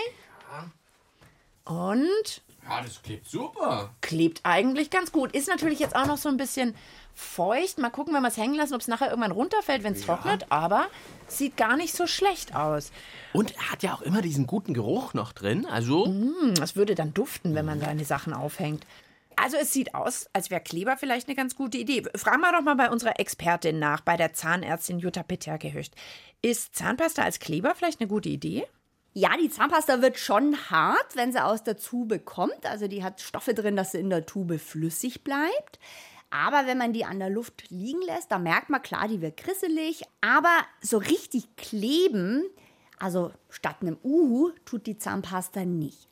Und 1.66 2.42
Ja, 2.68 2.82
das 2.82 3.02
klebt 3.02 3.28
super. 3.30 3.94
klebt 4.02 4.42
eigentlich 4.44 4.90
ganz 4.90 5.12
gut. 5.12 5.34
Ist 5.34 5.48
natürlich 5.50 5.80
jetzt 5.80 5.96
auch 5.96 6.06
noch 6.06 6.18
so 6.18 6.30
ein 6.30 6.38
bisschen 6.38 6.76
feucht. 7.16 7.78
Mal 7.78 7.90
gucken, 7.90 8.14
wenn 8.14 8.22
wir 8.22 8.28
es 8.30 8.38
hängen 8.38 8.56
lassen, 8.56 8.74
ob 8.74 8.82
es 8.82 8.88
nachher 8.88 9.10
irgendwann 9.10 9.32
runterfällt, 9.32 9.84
wenn 9.84 9.94
es 9.94 10.02
trocknet. 10.02 10.46
Aber 10.50 10.88
sieht 11.28 11.58
gar 11.58 11.78
nicht 11.78 11.96
so 11.96 12.08
schlecht 12.08 12.56
aus. 12.56 12.92
Und 13.34 13.56
er 13.56 13.72
hat 13.72 13.84
ja 13.84 13.94
auch 13.94 14.02
immer 14.02 14.22
diesen 14.22 14.48
guten 14.48 14.74
Geruch 14.74 15.14
noch 15.14 15.32
drin. 15.34 15.66
Also, 15.66 16.06
Hm, 16.06 16.54
Es 16.62 16.76
würde 16.76 16.96
dann 16.96 17.14
duften, 17.14 17.56
wenn 17.56 17.66
man 17.66 17.80
seine 17.80 18.06
Sachen 18.06 18.34
aufhängt. 18.34 18.86
Also 19.36 19.58
es 19.58 19.74
sieht 19.74 19.96
aus, 19.96 20.28
als 20.34 20.52
wäre 20.52 20.62
Kleber 20.62 20.96
vielleicht 20.96 21.28
eine 21.28 21.36
ganz 21.36 21.56
gute 21.56 21.78
Idee. 21.80 22.04
Fragen 22.16 22.42
wir 22.42 22.52
doch 22.52 22.62
mal 22.62 22.76
bei 22.76 22.92
unserer 22.92 23.20
Expertin 23.20 23.80
nach, 23.80 24.02
bei 24.02 24.16
der 24.16 24.34
Zahnärztin 24.34 25.00
Jutta 25.00 25.24
Peterke-Höcht. 25.24 25.96
Ist 26.44 26.76
Zahnpasta 26.76 27.24
als 27.24 27.40
Kleber 27.40 27.74
vielleicht 27.76 28.00
eine 28.00 28.08
gute 28.08 28.30
Idee? 28.30 28.68
Ja, 29.16 29.30
die 29.42 29.50
Zahnpasta 29.50 30.02
wird 30.02 30.20
schon 30.20 30.56
hart, 30.70 31.16
wenn 31.16 31.32
sie 31.32 31.44
aus 31.44 31.64
der 31.64 31.78
Tube 31.78 32.24
kommt. 32.26 32.66
Also 32.66 32.88
die 32.88 33.04
hat 33.04 33.22
Stoffe 33.22 33.54
drin, 33.56 33.76
dass 33.76 33.92
sie 33.94 34.00
in 34.00 34.10
der 34.12 34.26
Tube 34.28 34.60
flüssig 34.60 35.24
bleibt. 35.24 35.80
Aber 36.36 36.66
wenn 36.66 36.80
man 36.80 36.94
die 36.94 37.06
an 37.06 37.20
der 37.20 37.30
Luft 37.30 37.70
liegen 37.70 38.02
lässt, 38.02 38.32
da 38.32 38.40
merkt 38.40 38.70
man 38.72 38.82
klar, 38.82 39.08
die 39.08 39.22
wird 39.22 39.38
krisselig. 39.38 40.02
Aber 40.22 40.50
so 40.82 40.98
richtig 40.98 41.56
kleben, 41.58 42.44
also 42.98 43.32
statt 43.50 43.78
einem 43.82 43.98
Uhu, 44.04 44.50
tut 44.66 44.88
die 44.88 44.98
Zahnpasta 44.98 45.64
nicht. 45.64 46.10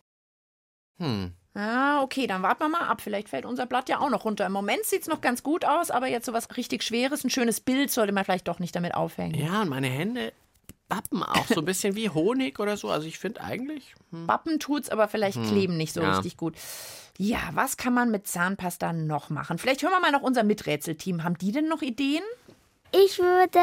hm. 0.99 1.31
Ah, 1.53 2.01
okay, 2.01 2.27
dann 2.27 2.43
warten 2.43 2.61
wir 2.63 2.69
mal 2.69 2.87
ab. 2.87 3.01
Vielleicht 3.01 3.27
fällt 3.27 3.45
unser 3.45 3.65
Blatt 3.65 3.89
ja 3.89 3.99
auch 3.99 4.09
noch 4.09 4.23
runter. 4.23 4.45
Im 4.45 4.53
Moment 4.53 4.85
sieht 4.85 5.01
es 5.01 5.09
noch 5.09 5.19
ganz 5.19 5.43
gut 5.43 5.65
aus, 5.65 5.91
aber 5.91 6.07
jetzt 6.07 6.25
so 6.25 6.31
was 6.31 6.55
richtig 6.55 6.81
Schweres, 6.81 7.25
ein 7.25 7.29
schönes 7.29 7.59
Bild 7.59 7.91
sollte 7.91 8.13
man 8.13 8.23
vielleicht 8.23 8.47
doch 8.47 8.59
nicht 8.59 8.73
damit 8.73 8.93
aufhängen. 8.93 9.35
Ja, 9.35 9.61
und 9.61 9.67
meine 9.67 9.87
Hände 9.87 10.31
bappen 10.87 11.23
auch 11.23 11.47
so 11.47 11.59
ein 11.59 11.65
bisschen 11.65 11.95
wie 11.97 12.09
Honig 12.09 12.57
oder 12.59 12.77
so. 12.77 12.89
Also 12.89 13.05
ich 13.07 13.19
finde 13.19 13.41
eigentlich. 13.41 13.95
Hm. 14.11 14.27
Bappen 14.27 14.59
tut's, 14.59 14.87
aber 14.89 15.09
vielleicht 15.09 15.43
kleben 15.43 15.75
nicht 15.75 15.91
so 15.93 16.01
Ja. 16.01 16.15
richtig 16.15 16.37
gut. 16.37 16.55
Ja, 17.17 17.39
was 17.53 17.77
kann 17.77 17.93
man 17.93 18.11
mit 18.11 18.27
Zahnpasta 18.27 18.93
noch 18.93 19.29
machen? 19.29 19.57
Vielleicht 19.57 19.83
hören 19.83 19.91
wir 19.91 19.99
mal 19.99 20.11
noch 20.11 20.21
unser 20.21 20.43
Miträtselteam. 20.43 21.23
Haben 21.23 21.37
die 21.37 21.51
denn 21.51 21.67
noch 21.67 21.81
Ideen? 21.81 22.23
Ich 22.91 23.19
würde, 23.19 23.59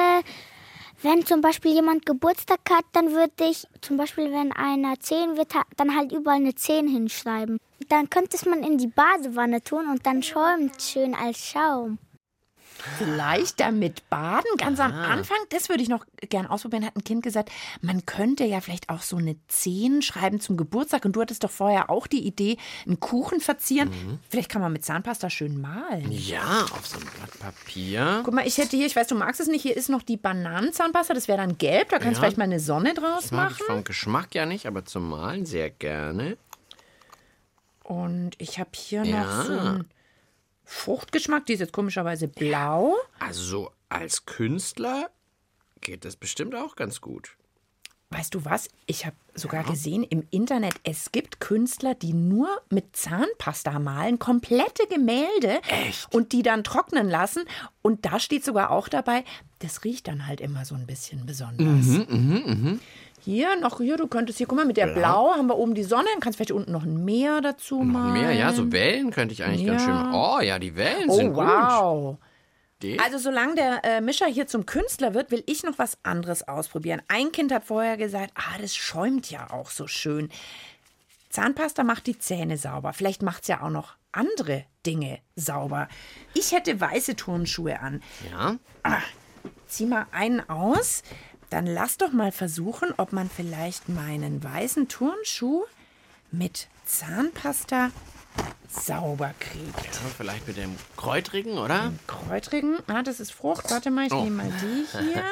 wenn 1.02 1.26
zum 1.26 1.40
Beispiel 1.40 1.72
jemand 1.72 2.06
Geburtstag 2.06 2.60
hat, 2.70 2.84
dann 2.92 3.12
würde 3.12 3.44
ich, 3.44 3.66
zum 3.80 3.96
Beispiel 3.96 4.32
wenn 4.32 4.52
einer 4.52 4.98
10 4.98 5.36
wird, 5.36 5.52
dann 5.76 5.96
halt 5.96 6.12
überall 6.12 6.36
eine 6.36 6.54
10 6.54 6.88
hinschreiben. 6.88 7.58
Dann 7.88 8.10
könnte 8.10 8.36
es 8.36 8.46
man 8.46 8.62
in 8.62 8.78
die 8.78 8.86
Badewanne 8.86 9.62
tun 9.62 9.88
und 9.90 10.06
dann 10.06 10.22
schäumt 10.22 10.80
schön 10.80 11.14
als 11.14 11.38
Schaum. 11.38 11.98
Vielleicht 12.98 13.60
damit 13.60 14.08
baden, 14.08 14.46
ganz 14.56 14.78
am 14.80 14.92
Anfang. 14.92 15.36
Das 15.50 15.68
würde 15.68 15.82
ich 15.82 15.88
noch 15.88 16.04
gern 16.28 16.46
ausprobieren, 16.46 16.84
hat 16.86 16.96
ein 16.96 17.04
Kind 17.04 17.22
gesagt. 17.22 17.50
Man 17.80 18.06
könnte 18.06 18.44
ja 18.44 18.60
vielleicht 18.60 18.88
auch 18.88 19.02
so 19.02 19.16
eine 19.16 19.36
10 19.48 20.02
schreiben 20.02 20.40
zum 20.40 20.56
Geburtstag. 20.56 21.04
Und 21.04 21.12
du 21.12 21.20
hattest 21.20 21.42
doch 21.44 21.50
vorher 21.50 21.90
auch 21.90 22.06
die 22.06 22.24
Idee, 22.26 22.56
einen 22.86 23.00
Kuchen 23.00 23.40
verzieren. 23.40 23.90
Vielleicht 24.28 24.48
kann 24.50 24.62
man 24.62 24.72
mit 24.72 24.84
Zahnpasta 24.84 25.28
schön 25.30 25.60
malen. 25.60 26.10
Ja, 26.12 26.62
auf 26.72 26.86
so 26.86 26.98
einem 26.98 27.08
Blatt 27.08 27.38
Papier. 27.40 28.22
Guck 28.24 28.34
mal, 28.34 28.46
ich 28.46 28.58
hätte 28.58 28.76
hier, 28.76 28.86
ich 28.86 28.94
weiß, 28.96 29.08
du 29.08 29.14
magst 29.14 29.40
es 29.40 29.48
nicht, 29.48 29.62
hier 29.62 29.76
ist 29.76 29.88
noch 29.88 30.02
die 30.02 30.16
Bananenzahnpasta, 30.16 31.14
das 31.14 31.28
wäre 31.28 31.38
dann 31.38 31.58
gelb, 31.58 31.88
da 31.90 31.98
kannst 31.98 32.06
du 32.06 32.10
Ja. 32.14 32.20
vielleicht 32.20 32.38
mal 32.38 32.44
eine 32.44 32.60
Sonne 32.60 32.94
draus 32.94 33.22
Das 33.24 33.30
mag 33.32 33.52
ich 33.52 33.58
machen. 33.60 33.74
vom 33.74 33.84
Geschmack 33.84 34.34
ja 34.34 34.46
nicht, 34.46 34.66
aber 34.66 34.84
zum 34.84 35.08
Malen 35.08 35.46
sehr 35.46 35.70
gerne. 35.70 36.36
Und 37.82 38.32
ich 38.38 38.58
habe 38.58 38.70
hier 38.74 39.04
Ja. 39.04 39.22
noch 39.24 39.44
so 39.44 39.52
einen 39.58 39.84
Fruchtgeschmack, 40.70 41.46
die 41.46 41.54
ist 41.54 41.60
jetzt 41.60 41.72
komischerweise 41.72 42.28
blau. 42.28 42.94
Also 43.18 43.42
so 43.42 43.72
als 43.88 44.26
Künstler 44.26 45.10
geht 45.80 46.04
das 46.04 46.14
bestimmt 46.16 46.54
auch 46.54 46.76
ganz 46.76 47.00
gut. 47.00 47.36
Weißt 48.10 48.34
du 48.34 48.44
was? 48.44 48.68
Ich 48.86 49.06
habe 49.06 49.16
sogar 49.34 49.64
gesehen 49.64 50.02
im 50.02 50.26
Internet, 50.30 50.74
es 50.82 51.12
gibt 51.12 51.40
Künstler, 51.40 51.94
die 51.94 52.12
nur 52.12 52.48
mit 52.70 52.96
Zahnpasta 52.96 53.78
malen, 53.78 54.18
komplette 54.18 54.86
Gemälde 54.88 55.60
Echt? 55.68 56.14
und 56.14 56.32
die 56.32 56.42
dann 56.42 56.64
trocknen 56.64 57.08
lassen. 57.08 57.44
Und 57.82 58.04
da 58.06 58.20
steht 58.20 58.44
sogar 58.44 58.70
auch 58.70 58.88
dabei, 58.88 59.24
das 59.58 59.84
riecht 59.84 60.08
dann 60.08 60.26
halt 60.26 60.40
immer 60.40 60.64
so 60.64 60.74
ein 60.74 60.86
bisschen 60.86 61.26
besonders. 61.26 61.86
Mhm, 62.08 62.80
Hier 63.20 63.56
noch, 63.56 63.78
hier, 63.78 63.96
du 63.96 64.06
könntest 64.06 64.38
hier, 64.38 64.46
guck 64.46 64.56
mal, 64.56 64.64
mit 64.64 64.76
der 64.76 64.86
Blau 64.88 65.32
haben 65.34 65.46
wir 65.48 65.56
oben 65.56 65.74
die 65.74 65.82
Sonne, 65.84 66.06
dann 66.12 66.20
kannst 66.20 66.38
du 66.38 66.44
vielleicht 66.44 66.52
unten 66.52 66.72
noch 66.72 66.84
ein 66.84 67.04
Meer 67.04 67.40
dazu 67.40 67.82
Noch 67.82 67.92
malen. 67.92 68.12
mehr, 68.12 68.32
ja, 68.32 68.52
so 68.52 68.70
Wellen 68.72 69.10
könnte 69.10 69.32
ich 69.34 69.44
eigentlich 69.44 69.66
ganz 69.66 69.82
Ja. 69.86 69.88
schön. 70.04 70.14
Oh 70.14 70.40
ja, 70.40 70.58
die 70.58 70.76
Wellen 70.76 71.10
sind 71.10 71.32
Oh, 71.32 71.36
wow. 71.36 72.16
Idee. 72.80 72.98
Also 73.04 73.18
solange 73.18 73.56
der 73.56 73.84
äh, 73.84 74.00
Mischer 74.00 74.26
hier 74.26 74.46
zum 74.46 74.64
Künstler 74.64 75.12
wird, 75.12 75.30
will 75.32 75.42
ich 75.46 75.64
noch 75.64 75.78
was 75.78 75.98
anderes 76.04 76.46
ausprobieren. 76.46 77.02
Ein 77.08 77.32
Kind 77.32 77.52
hat 77.52 77.64
vorher 77.64 77.96
gesagt, 77.96 78.30
ah, 78.36 78.56
das 78.60 78.76
schäumt 78.76 79.30
ja 79.30 79.50
auch 79.50 79.70
so 79.70 79.88
schön. 79.88 80.30
Zahnpasta 81.30 81.82
macht 81.84 82.06
die 82.06 82.18
Zähne 82.18 82.56
sauber. 82.56 82.92
Vielleicht 82.92 83.22
macht 83.22 83.42
es 83.42 83.48
ja 83.48 83.62
auch 83.62 83.70
noch 83.70 83.94
andere 84.12 84.64
Dinge 84.86 85.18
sauber. 85.36 85.88
Ich 86.34 86.52
hätte 86.52 86.80
weiße 86.80 87.16
Turnschuhe 87.16 87.80
an. 87.80 88.00
ja. 88.30 88.56
Ah, 88.84 89.02
zieh 89.66 89.84
mal 89.86 90.06
einen 90.12 90.48
aus. 90.48 91.02
Dann 91.50 91.66
lass 91.66 91.96
doch 91.96 92.12
mal 92.12 92.30
versuchen, 92.32 92.92
ob 92.98 93.12
man 93.12 93.30
vielleicht 93.30 93.88
meinen 93.88 94.42
weißen 94.44 94.88
Turnschuh 94.88 95.64
mit 96.30 96.68
Zahnpasta 96.84 97.90
sauber 98.68 99.32
kriegt. 99.40 99.84
ja, 99.86 99.92
vielleicht 100.16 100.46
mit 100.46 100.58
dem 100.58 100.76
Kräutrigen, 100.96 101.56
oder? 101.58 101.92
Kräutrigen. 102.06 102.78
Ah, 102.86 103.02
das 103.02 103.18
ist 103.18 103.32
Frucht. 103.32 103.70
Warte 103.70 103.90
mal, 103.90 104.06
ich 104.06 104.12
Oh. 104.12 104.22
nehme 104.24 104.44
mal 104.44 104.52
die 104.60 104.86
hier. 104.98 105.24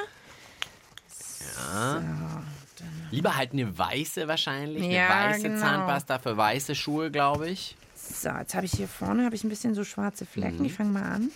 Lieber 3.11 3.37
halt 3.37 3.53
eine 3.53 3.77
weiße 3.79 4.27
wahrscheinlich. 4.29 4.83
Eine 4.85 4.95
Ja, 4.95 5.09
weiße 5.31 5.43
genau. 5.43 5.61
Zahnpasta 5.61 6.19
für 6.19 6.37
weiße 6.37 6.75
Schuhe, 6.75 7.11
glaube 7.11 7.49
ich. 7.51 7.77
So, 7.95 8.29
jetzt 8.31 8.55
habe 8.55 8.67
ich 8.67 8.73
hier 8.73 8.89
vorne 8.89 9.25
habe 9.25 9.35
ich 9.35 9.45
ein 9.45 9.49
bisschen 9.49 9.75
so 9.75 9.85
schwarze 9.85 10.27
Flecken. 10.27 10.59
Mhm. 10.61 10.65
Ich 10.65 10.75
fange 10.75 10.91
mal 10.91 11.03
an. 11.03 11.31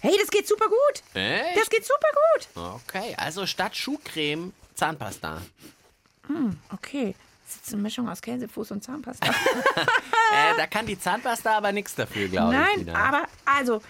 Hey, 0.00 0.16
das 0.20 0.30
geht 0.30 0.46
super 0.46 0.66
gut. 0.68 1.02
Echt? 1.14 1.56
Das 1.58 1.70
geht 1.70 1.84
super 1.84 2.08
gut. 2.54 2.82
Okay, 2.86 3.14
also 3.18 3.46
statt 3.46 3.76
Schuhcreme 3.76 4.52
Zahnpasta. 4.74 5.40
Okay. 6.72 7.14
Das 7.46 7.56
ist 7.64 7.72
eine 7.72 7.82
Mischung 7.82 8.08
aus 8.08 8.20
Käsefuß 8.20 8.72
und 8.72 8.82
Zahnpasta. 8.84 9.32
Äh, 10.34 10.56
da 10.56 10.66
kann 10.66 10.86
die 10.86 10.98
Zahnpasta 10.98 11.56
aber 11.56 11.70
nichts 11.70 11.94
dafür, 11.94 12.26
glaube 12.26 12.52
ich. 12.52 12.58
Nein, 12.58 12.78
Tina. 12.78 12.94
aber 12.94 13.26
also, 13.44 13.80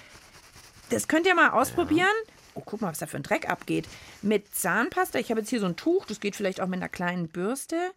das 0.90 1.08
könnt 1.08 1.26
ihr 1.26 1.34
mal 1.34 1.48
ausprobieren. 1.50 2.12
Oh, 2.54 2.62
guck 2.64 2.82
mal, 2.82 2.90
was 2.90 2.98
da 2.98 3.06
für 3.06 3.16
ein 3.16 3.22
Dreck 3.22 3.48
abgeht. 3.48 3.88
Mit 4.20 4.54
Zahnpasta, 4.54 5.18
ich 5.18 5.30
habe 5.30 5.40
jetzt 5.40 5.48
hier 5.48 5.60
so 5.60 5.66
ein 5.66 5.76
Tuch, 5.76 6.04
das 6.04 6.20
geht 6.20 6.36
vielleicht 6.36 6.60
auch 6.60 6.66
mit 6.66 6.76
einer 6.78 6.90
kleinen 6.90 7.28
Bürste. 7.28 7.90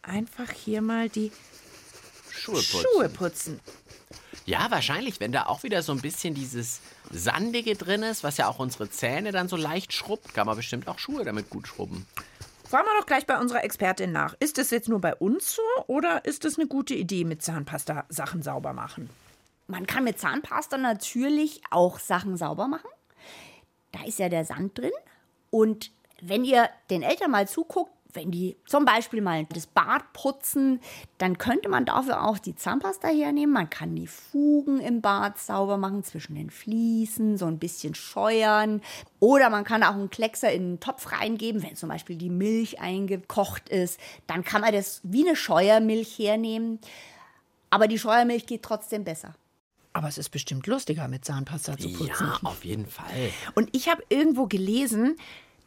Einfach 0.00 0.50
hier 0.50 0.80
mal 0.80 1.10
die 1.10 1.30
Schuhe 2.30 2.56
putzen. 2.56 2.84
Schuhe 2.92 3.08
putzen. 3.08 3.60
Ja, 4.46 4.70
wahrscheinlich, 4.70 5.20
wenn 5.20 5.32
da 5.32 5.46
auch 5.46 5.62
wieder 5.62 5.82
so 5.82 5.92
ein 5.92 6.00
bisschen 6.00 6.34
dieses 6.34 6.80
Sandige 7.10 7.74
drin 7.74 8.02
ist, 8.02 8.24
was 8.24 8.38
ja 8.38 8.48
auch 8.48 8.58
unsere 8.58 8.90
Zähne 8.90 9.30
dann 9.30 9.48
so 9.48 9.56
leicht 9.56 9.92
schrubbt, 9.92 10.32
kann 10.32 10.46
man 10.46 10.56
bestimmt 10.56 10.88
auch 10.88 10.98
Schuhe 10.98 11.24
damit 11.24 11.50
gut 11.50 11.68
schrubben. 11.68 12.06
Fragen 12.68 12.86
wir 12.86 12.98
doch 12.98 13.06
gleich 13.06 13.26
bei 13.26 13.38
unserer 13.38 13.64
Expertin 13.64 14.12
nach. 14.12 14.34
Ist 14.40 14.58
das 14.58 14.70
jetzt 14.70 14.88
nur 14.88 15.00
bei 15.00 15.14
uns 15.14 15.54
so 15.54 15.62
oder 15.86 16.24
ist 16.24 16.44
das 16.44 16.58
eine 16.58 16.66
gute 16.66 16.94
Idee 16.94 17.24
mit 17.24 17.42
Zahnpasta 17.42 18.04
Sachen 18.08 18.42
sauber 18.42 18.72
machen? 18.72 19.08
Man 19.66 19.86
kann 19.86 20.04
mit 20.04 20.18
Zahnpasta 20.18 20.78
natürlich 20.78 21.62
auch 21.70 21.98
Sachen 21.98 22.36
sauber 22.36 22.68
machen. 22.68 22.88
Da 23.92 24.04
ist 24.04 24.18
ja 24.18 24.28
der 24.28 24.44
Sand 24.44 24.78
drin. 24.78 24.92
Und 25.50 25.90
wenn 26.20 26.44
ihr 26.44 26.68
den 26.90 27.02
Eltern 27.02 27.30
mal 27.30 27.48
zuguckt, 27.48 27.92
wenn 28.12 28.30
die 28.30 28.56
zum 28.66 28.84
Beispiel 28.84 29.20
mal 29.20 29.44
das 29.46 29.66
Bad 29.66 30.12
putzen, 30.12 30.80
dann 31.18 31.38
könnte 31.38 31.68
man 31.68 31.84
dafür 31.84 32.24
auch 32.24 32.38
die 32.38 32.54
Zahnpasta 32.54 33.08
hernehmen. 33.08 33.52
Man 33.52 33.70
kann 33.70 33.94
die 33.94 34.06
Fugen 34.06 34.80
im 34.80 35.00
Bad 35.00 35.38
sauber 35.38 35.76
machen, 35.76 36.04
zwischen 36.04 36.34
den 36.34 36.50
Fliesen, 36.50 37.36
so 37.36 37.46
ein 37.46 37.58
bisschen 37.58 37.94
scheuern. 37.94 38.80
Oder 39.20 39.50
man 39.50 39.64
kann 39.64 39.82
auch 39.82 39.94
einen 39.94 40.10
Kleckser 40.10 40.52
in 40.52 40.62
einen 40.62 40.80
Topf 40.80 41.12
reingeben, 41.12 41.62
wenn 41.62 41.76
zum 41.76 41.88
Beispiel 41.88 42.16
die 42.16 42.30
Milch 42.30 42.80
eingekocht 42.80 43.68
ist. 43.68 44.00
Dann 44.26 44.42
kann 44.42 44.62
man 44.62 44.72
das 44.72 45.00
wie 45.02 45.26
eine 45.26 45.36
Scheuermilch 45.36 46.18
hernehmen. 46.18 46.78
Aber 47.70 47.88
die 47.88 47.98
Scheuermilch 47.98 48.46
geht 48.46 48.62
trotzdem 48.62 49.04
besser. 49.04 49.34
Aber 49.92 50.08
es 50.08 50.16
ist 50.16 50.30
bestimmt 50.30 50.66
lustiger, 50.66 51.08
mit 51.08 51.24
Zahnpasta 51.24 51.76
zu 51.76 51.92
putzen. 51.92 52.26
Ja, 52.26 52.38
auf 52.44 52.64
jeden 52.64 52.86
Fall. 52.86 53.30
Und 53.54 53.68
ich 53.72 53.88
habe 53.88 54.02
irgendwo 54.08 54.46
gelesen, 54.46 55.16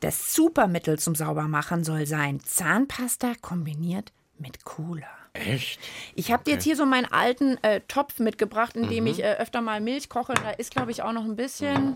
das 0.01 0.33
Supermittel 0.35 0.99
zum 0.99 1.15
Saubermachen 1.15 1.83
soll 1.83 2.05
sein 2.05 2.39
Zahnpasta 2.41 3.33
kombiniert 3.41 4.11
mit 4.37 4.63
Cola. 4.65 5.07
Echt? 5.33 5.79
Ich 6.15 6.31
habe 6.31 6.43
dir 6.43 6.55
jetzt 6.55 6.63
hier 6.65 6.75
so 6.75 6.85
meinen 6.85 7.05
alten 7.05 7.57
äh, 7.63 7.79
Topf 7.87 8.19
mitgebracht, 8.19 8.75
in 8.75 8.89
dem 8.89 9.07
ich 9.07 9.23
äh, 9.23 9.37
öfter 9.37 9.61
mal 9.61 9.79
Milch 9.79 10.09
koche. 10.09 10.33
Da 10.33 10.49
ist, 10.51 10.71
glaube 10.71 10.91
ich, 10.91 11.01
auch 11.03 11.13
noch 11.13 11.23
ein 11.23 11.37
bisschen. 11.37 11.95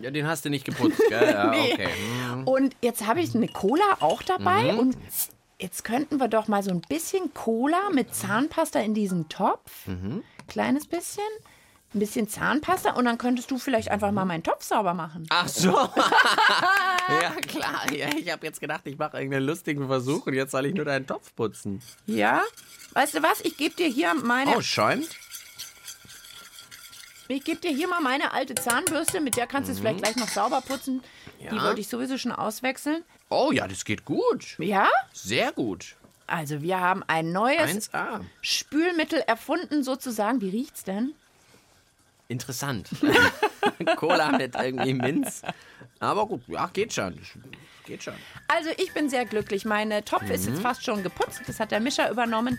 Ja, 0.00 0.10
den 0.10 0.26
hast 0.26 0.44
du 0.44 0.50
nicht 0.50 0.64
geputzt, 0.64 1.00
gell? 1.08 1.28
Ja, 1.32 1.50
Nee. 1.50 1.72
okay. 1.74 1.88
Hm. 2.32 2.48
Und 2.48 2.74
jetzt 2.82 3.06
habe 3.06 3.20
ich 3.20 3.34
eine 3.36 3.46
Cola 3.46 3.84
auch 4.00 4.22
dabei. 4.22 4.74
Und 4.74 4.96
jetzt 5.60 5.84
könnten 5.84 6.18
wir 6.18 6.26
doch 6.28 6.48
mal 6.48 6.62
so 6.64 6.70
ein 6.70 6.80
bisschen 6.80 7.32
Cola 7.34 7.90
mit 7.92 8.12
Zahnpasta 8.14 8.80
in 8.80 8.94
diesen 8.94 9.28
Topf. 9.28 9.86
Kleines 10.48 10.86
bisschen. 10.86 11.22
Ein 11.94 11.98
bisschen 11.98 12.28
Zahnpasta. 12.28 12.92
Und 12.92 13.04
dann 13.04 13.18
könntest 13.18 13.50
du 13.50 13.58
vielleicht 13.58 13.90
einfach 13.90 14.10
mal 14.12 14.24
meinen 14.24 14.42
Topf 14.42 14.64
sauber 14.64 14.94
machen. 14.94 15.26
Ach 15.30 15.46
so. 15.48 15.70
ja, 17.08 17.30
klar. 17.48 17.92
Ja, 17.92 18.08
ich 18.16 18.30
habe 18.30 18.46
jetzt 18.46 18.60
gedacht, 18.60 18.82
ich 18.84 18.96
mache 18.98 19.16
irgendeinen 19.18 19.46
lustigen 19.46 19.86
Versuch 19.88 20.26
und 20.26 20.34
jetzt 20.34 20.52
soll 20.52 20.66
ich 20.66 20.74
nur 20.74 20.84
deinen 20.86 21.06
Topf 21.06 21.34
putzen. 21.34 21.82
Ja? 22.06 22.42
Weißt 22.94 23.14
du 23.14 23.22
was? 23.22 23.40
Ich 23.42 23.56
gebe 23.56 23.74
dir 23.74 23.88
hier 23.88 24.14
meine. 24.14 24.56
Oh, 24.56 24.60
schäumt? 24.62 25.08
Ich 27.28 27.44
gebe 27.44 27.60
dir 27.60 27.70
hier 27.70 27.88
mal 27.88 28.00
meine 28.00 28.32
alte 28.32 28.54
Zahnbürste, 28.54 29.20
mit 29.20 29.36
der 29.36 29.46
kannst 29.46 29.68
du 29.68 29.72
es 29.72 29.78
vielleicht 29.80 29.98
gleich 30.02 30.16
noch 30.16 30.28
sauber 30.28 30.60
putzen. 30.60 31.02
Die 31.40 31.44
Ja. 31.54 31.62
wollte 31.62 31.80
ich 31.80 31.88
sowieso 31.88 32.18
schon 32.18 32.32
auswechseln. 32.32 33.04
Oh 33.30 33.50
ja, 33.52 33.66
das 33.66 33.84
geht 33.84 34.04
gut. 34.04 34.56
Ja? 34.58 34.88
Sehr 35.12 35.52
gut. 35.52 35.96
Also 36.26 36.62
wir 36.62 36.80
haben 36.80 37.02
ein 37.06 37.32
neues 37.32 37.90
1A. 37.92 38.20
Spülmittel 38.42 39.20
erfunden 39.20 39.82
sozusagen. 39.82 40.40
Wie 40.40 40.50
riecht's 40.50 40.84
denn? 40.84 41.14
Interessant. 42.32 42.88
Cola 43.96 44.32
mit 44.32 44.54
irgendwie 44.54 44.94
Minz. 44.94 45.42
Aber 46.00 46.26
gut, 46.26 46.42
ja, 46.48 46.66
geht 46.72 46.92
schon. 46.92 47.18
Geht 47.84 48.02
schon. 48.02 48.14
Also 48.48 48.70
ich 48.78 48.92
bin 48.94 49.08
sehr 49.10 49.24
glücklich. 49.26 49.64
Meine 49.64 50.04
Topf 50.04 50.28
ist 50.30 50.46
Mhm. 50.46 50.54
jetzt 50.54 50.62
fast 50.62 50.84
schon 50.84 51.02
geputzt. 51.02 51.42
Das 51.46 51.60
hat 51.60 51.70
der 51.70 51.80
Mischer 51.80 52.10
übernommen. 52.10 52.58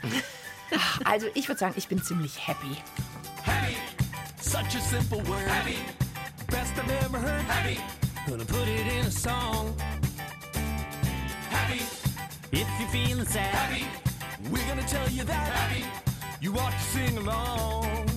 Also 1.06 1.28
ich 1.34 1.48
würde 1.48 1.60
sagen, 1.60 1.74
ich 1.78 1.88
bin 1.88 2.02
ziemlich 2.02 2.48
happy. 2.48 2.76
Such 4.42 4.76
a 4.76 4.82
simple 4.90 5.20
word. 5.28 5.42
Happy. 5.48 5.78
Best 6.48 6.74
I've 6.78 7.06
ever 7.06 7.20
heard. 7.20 7.42
Happy. 7.48 7.80
Gonna 8.30 8.46
put 8.46 8.68
it 8.68 8.86
in 9.00 9.06
a 9.08 9.12
song. 9.12 9.74
Happy. 11.50 11.82
If 12.52 12.68
you're 12.80 12.90
feeling 12.92 13.26
sad. 13.26 13.46
Happy. 13.54 13.86
We're 14.52 14.68
gonna 14.68 14.86
tell 14.88 15.10
you 15.10 15.24
that. 15.24 15.48
Happy. 15.54 15.84
You 16.42 16.54
ought 16.60 16.72
to 16.74 16.80
sing 16.94 17.18
along. 17.18 18.10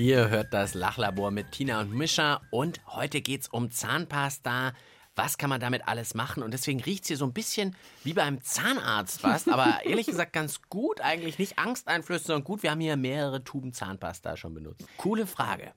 Ihr 0.00 0.30
hört 0.30 0.54
das 0.54 0.72
Lachlabor 0.72 1.30
mit 1.30 1.52
Tina 1.52 1.82
und 1.82 1.92
Mischa 1.92 2.40
und 2.48 2.80
heute 2.86 3.20
geht's 3.20 3.48
um 3.48 3.70
Zahnpasta. 3.70 4.72
was 5.14 5.36
kann 5.36 5.50
man 5.50 5.60
damit 5.60 5.86
alles 5.88 6.14
machen. 6.14 6.42
Und 6.42 6.54
deswegen 6.54 6.80
riecht 6.80 7.02
es 7.02 7.08
hier 7.08 7.18
so 7.18 7.26
ein 7.26 7.34
bisschen 7.34 7.76
wie 8.02 8.14
beim 8.14 8.40
Zahnarzt 8.40 9.20
fast. 9.20 9.50
Aber 9.50 9.80
ehrlich 9.84 10.06
gesagt 10.06 10.32
ganz 10.32 10.62
gut. 10.70 11.02
Eigentlich 11.02 11.38
nicht 11.38 11.58
angsteinflößend, 11.58 12.28
sondern 12.28 12.44
gut. 12.44 12.62
Wir 12.62 12.70
haben 12.70 12.80
hier 12.80 12.96
mehrere 12.96 13.44
Tuben 13.44 13.74
Zahnpasta 13.74 14.38
schon 14.38 14.54
benutzt. 14.54 14.86
Coole 14.96 15.26
Frage. 15.26 15.74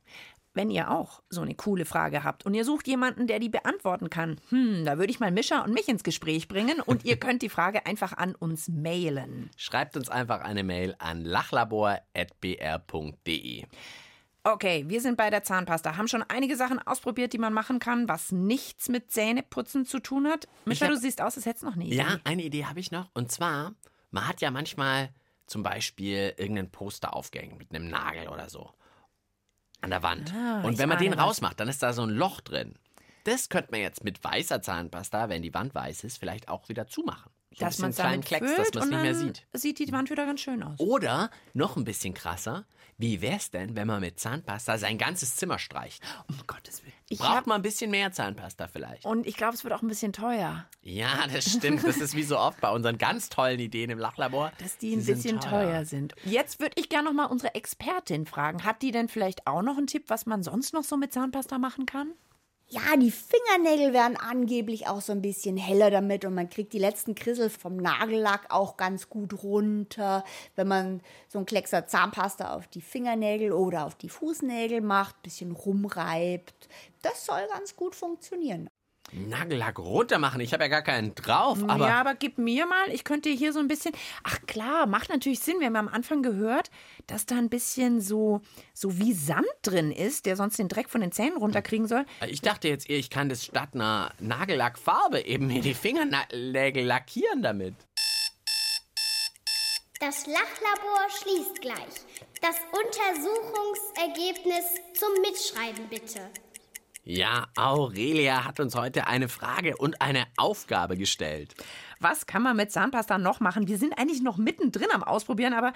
Wenn 0.54 0.70
ihr 0.70 0.90
auch 0.90 1.22
so 1.30 1.42
eine 1.42 1.56
coole 1.56 1.84
Frage 1.84 2.24
habt 2.24 2.46
und 2.46 2.54
ihr 2.54 2.64
sucht 2.64 2.88
jemanden, 2.88 3.28
der 3.28 3.40
die 3.40 3.50
beantworten 3.50 4.10
kann, 4.10 4.40
hm, 4.52 4.86
da 4.86 4.98
würde 5.00 5.12
ich 5.12 5.20
mal 5.20 5.32
Mischa 5.32 5.66
und 5.66 5.74
mich 5.74 5.90
ins 5.90 6.06
Gespräch 6.06 6.48
bringen 6.48 6.80
und 6.80 7.04
ihr 7.04 7.18
könnt 7.18 7.42
die 7.42 7.50
Frage 7.50 7.86
einfach 7.86 8.14
an 8.14 8.36
uns 8.36 8.70
mailen. 8.70 9.50
Schreibt 9.58 9.98
uns 9.98 10.08
einfach 10.08 10.40
eine 10.40 10.64
Mail 10.64 10.96
an 10.98 11.26
lachlabor.br.de. 11.26 13.66
Okay, 14.46 14.84
wir 14.88 15.00
sind 15.00 15.16
bei 15.16 15.30
der 15.30 15.44
Zahnpasta, 15.44 15.96
haben 15.96 16.10
schon 16.10 16.24
einige 16.24 16.58
Sachen 16.58 16.80
ausprobiert, 16.80 17.32
die 17.32 17.38
man 17.38 17.54
machen 17.54 17.80
kann, 17.80 18.10
was 18.10 18.32
nichts 18.34 18.90
mit 18.90 19.10
Zähneputzen 19.12 19.86
zu 19.86 20.00
tun 20.00 20.28
hat. 20.28 20.48
Mischa, 20.66 20.86
hab- 20.86 20.92
du 20.94 20.98
siehst 21.00 21.22
aus, 21.22 21.38
als 21.38 21.46
hättest 21.46 21.64
du 21.64 21.68
noch 21.68 21.76
eine 21.76 21.86
Idee. 21.86 21.96
Ja, 21.96 22.18
eine 22.26 22.44
Idee 22.44 22.66
habe 22.66 22.80
ich 22.82 22.92
noch. 22.92 23.10
Und 23.14 23.32
zwar, 23.32 23.74
man 24.12 24.28
hat 24.28 24.42
ja 24.42 24.52
manchmal 24.52 25.14
zum 25.48 25.64
Beispiel 25.64 26.34
irgendeinen 26.38 26.72
Poster 26.72 27.14
aufgehängt 27.16 27.58
mit 27.58 27.74
einem 27.74 27.88
Nagel 27.88 28.28
oder 28.28 28.50
so. 28.50 28.74
An 29.82 29.90
der 29.92 30.04
Wand. 30.04 30.34
Ah, 30.34 30.62
und 30.64 30.78
wenn 30.78 30.90
man 30.90 30.98
den 30.98 31.14
rausmacht, 31.14 31.60
dann 31.60 31.68
ist 31.70 31.82
da 31.84 31.94
so 31.94 32.04
ein 32.04 32.10
Loch 32.10 32.42
drin. 32.42 32.76
Das 33.26 33.48
könnte 33.48 33.72
man 33.72 33.80
jetzt 33.80 34.04
mit 34.04 34.22
weißer 34.24 34.62
Zahnpasta, 34.62 35.30
wenn 35.30 35.42
die 35.42 35.54
Wand 35.54 35.74
weiß 35.74 36.04
ist, 36.04 36.18
vielleicht 36.18 36.50
auch 36.50 36.68
wieder 36.68 36.88
zumachen. 36.88 37.32
Dass 37.60 37.80
man 37.80 37.94
kleinen 37.94 38.12
damit 38.22 38.26
Klecks, 38.26 38.52
füllt 38.52 38.76
dass 38.76 38.76
man 38.76 38.84
es 38.84 38.90
nicht 38.90 39.02
mehr 39.02 39.16
sieht. 39.16 39.46
sieht 39.54 39.80
die 39.80 39.92
Wand 39.92 40.10
wieder 40.10 40.26
ganz 40.26 40.42
schön 40.42 40.64
aus. 40.64 40.80
Oder 40.80 41.30
noch 41.54 41.78
ein 41.78 41.84
bisschen 41.84 42.14
krasser, 42.14 42.66
wie 42.98 43.22
wär's 43.22 43.50
denn, 43.52 43.76
wenn 43.76 43.88
man 43.88 44.02
mit 44.02 44.20
Zahnpasta 44.20 44.78
sein 44.78 44.98
ganzes 44.98 45.36
Zimmer 45.36 45.58
streicht? 45.60 46.02
Um 46.30 46.38
Gottes 46.48 46.84
Willen. 46.84 46.94
Ich 47.10 47.20
Braucht 47.20 47.30
hab, 47.38 47.48
man 47.48 47.58
ein 47.58 47.62
bisschen 47.62 47.92
mehr 47.92 48.12
Zahnpasta 48.12 48.68
vielleicht? 48.68 49.06
und 49.06 49.26
ich 49.28 49.36
glaube, 49.36 49.54
es 49.56 49.64
wird 49.64 49.74
auch 49.74 49.82
ein 49.82 49.88
bisschen 49.88 50.14
teuer, 50.14 50.66
Ja, 50.82 51.28
das 51.32 51.52
stimmt. 51.52 51.84
Das 51.84 51.98
ist 51.98 52.16
wie 52.16 52.24
so 52.24 52.38
oft 52.38 52.62
bei 52.62 52.70
unseren 52.70 52.98
ganz 52.98 53.30
tollen 53.30 53.60
Ideen 53.60 53.90
im 53.90 54.00
Lachlabor. 54.00 54.52
dass 54.60 54.78
die 54.78 54.94
ein 54.96 55.02
sind 55.02 55.16
bisschen 55.16 55.40
teuer. 55.40 55.86
sind. 55.86 56.14
Jetzt 56.24 56.60
würde 56.60 56.74
ich 56.80 56.90
gerne 56.90 57.10
noch 57.10 57.14
mal 57.14 57.26
unsere 57.26 57.56
Expertin 57.56 58.26
fragen. 58.26 58.64
Hat 58.64 58.82
die 58.82 58.92
denn 58.92 59.10
vielleicht 59.10 59.48
auch 59.48 59.62
noch 59.62 59.78
einen 59.78 59.88
Tipp, 59.88 60.06
was 60.08 60.26
man 60.26 60.44
sonst 60.44 60.74
noch 60.74 60.84
so 60.84 60.96
mit 60.98 61.12
Zahnpasta 61.14 61.58
machen 61.58 61.86
kann? 61.86 62.12
Ja, 62.74 62.98
die 62.98 63.12
Fingernägel 63.12 63.94
werden 63.94 64.18
angeblich 64.18 64.88
auch 64.88 65.00
so 65.00 65.12
ein 65.12 65.22
bisschen 65.22 65.58
heller 65.58 65.92
damit 65.92 66.26
und 66.26 66.34
man 66.34 66.50
kriegt 66.50 66.74
die 66.74 66.80
letzten 66.80 67.14
Krissel 67.14 67.52
vom 67.52 67.78
Nagellack 67.78 68.48
auch 68.50 68.78
ganz 68.78 69.10
gut 69.10 69.44
runter, 69.44 70.24
wenn 70.56 70.68
man 70.68 71.02
so 71.28 71.38
ein 71.38 71.46
Kleckser 71.46 71.86
Zahnpasta 71.86 72.56
auf 72.56 72.66
die 72.68 72.82
Fingernägel 72.82 73.52
oder 73.52 73.86
auf 73.86 73.94
die 73.94 74.10
Fußnägel 74.10 74.82
macht, 74.82 75.22
bisschen 75.22 75.52
rumreibt. 75.52 76.68
Das 77.04 77.28
soll 77.28 77.48
ganz 77.52 77.76
gut 77.76 77.94
funktionieren. 77.94 78.68
Nagellack 79.14 79.80
runter 79.80 80.20
machen. 80.20 80.42
Ich 80.42 80.54
habe 80.54 80.64
ja 80.64 80.70
gar 80.70 80.82
keinen 80.82 81.16
drauf, 81.16 81.60
aber 81.68 81.88
ja, 81.88 82.00
aber 82.00 82.16
gib 82.16 82.38
mir 82.38 82.66
mal, 82.66 82.90
ich 82.92 83.04
könnte 83.04 83.30
hier 83.30 83.54
so 83.54 83.60
ein 83.60 83.68
bisschen. 83.68 83.94
Ach 84.24 84.40
klar, 84.48 84.86
macht 84.88 85.10
natürlich 85.10 85.40
Sinn. 85.40 85.60
Wir 85.60 85.68
haben 85.68 85.76
am 85.76 85.88
Anfang 85.88 86.24
gehört, 86.24 86.72
dass 87.08 87.26
da 87.26 87.36
ein 87.36 87.50
bisschen 87.50 88.02
so, 88.02 88.42
so 88.74 88.98
wie 88.98 89.14
Sand 89.14 89.46
drin 89.62 89.92
ist, 89.92 90.26
der 90.26 90.36
sonst 90.36 90.58
den 90.60 90.68
Dreck 90.68 90.90
von 90.90 91.02
den 91.02 91.12
Zähnen 91.12 91.38
runterkriegen 91.38 91.88
soll. 91.88 92.06
ich 92.28 92.42
dachte 92.42 92.68
jetzt 92.68 92.90
eher, 92.90 92.98
ich 92.98 93.10
kann 93.10 93.30
das 93.30 93.46
statt 93.46 93.70
einer 93.74 94.12
Nagellackfarbe 94.20 95.22
eben 95.26 95.48
mir 95.48 95.62
die 95.62 95.74
Fingernägel 95.74 96.86
lackieren 96.86 97.42
damit. 97.42 97.76
Das 100.00 100.26
Lachlabor 100.28 101.10
schließt 101.22 101.62
gleich. 101.62 101.78
Das 102.42 102.58
Untersuchungsergebnis 102.74 104.66
zum 104.94 105.14
Mitschreiben 105.22 105.88
bitte. 105.88 106.30
Ja, 107.06 107.48
Aurelia 107.58 108.46
hat 108.46 108.62
uns 108.62 108.76
heute 108.76 109.08
eine 109.08 109.28
Frage 109.28 109.76
und 109.76 110.02
eine 110.02 110.24
Aufgabe 110.38 110.96
gestellt. 110.96 111.54
Was 112.00 112.28
kann 112.28 112.42
man 112.44 112.56
mit 112.56 112.72
Zahnpasta 112.72 113.18
noch 113.18 113.42
machen? 113.42 113.68
Wir 113.68 113.78
sind 113.78 113.98
eigentlich 114.00 114.22
noch 114.22 114.38
mittendrin 114.38 114.88
am 114.94 115.04
Ausprobieren, 115.04 115.54
aber 115.54 115.74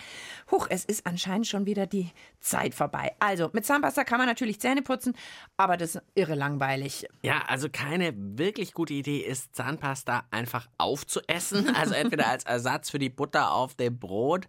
huch, 0.50 0.68
es 0.70 0.86
ist 0.86 1.06
anscheinend 1.06 1.46
schon 1.46 1.66
wieder 1.66 1.86
die 1.86 2.12
Zeit 2.40 2.74
vorbei. 2.74 3.13
Also, 3.20 3.50
mit 3.52 3.66
Zahnpasta 3.66 4.06
kann 4.06 4.20
man 4.20 4.28
natürlich 4.28 4.62
Zähne 4.62 4.82
putzen, 4.82 5.16
aber 5.58 5.76
das 5.76 5.96
ist 5.96 6.04
irre 6.16 6.36
langweilig. 6.36 7.06
Ja, 7.24 7.44
also 7.48 7.68
keine 7.70 8.13
wirklich 8.16 8.74
gute 8.74 8.94
Idee 8.94 9.20
ist, 9.20 9.54
Zahnpasta 9.54 10.24
einfach 10.32 10.68
aufzuessen. 10.78 11.68
Also 11.78 11.94
entweder 11.94 12.28
als 12.28 12.44
Ersatz 12.44 12.90
für 12.90 12.98
die 12.98 13.10
Butter 13.10 13.52
auf 13.52 13.76
dem 13.76 14.00
Brot 14.00 14.48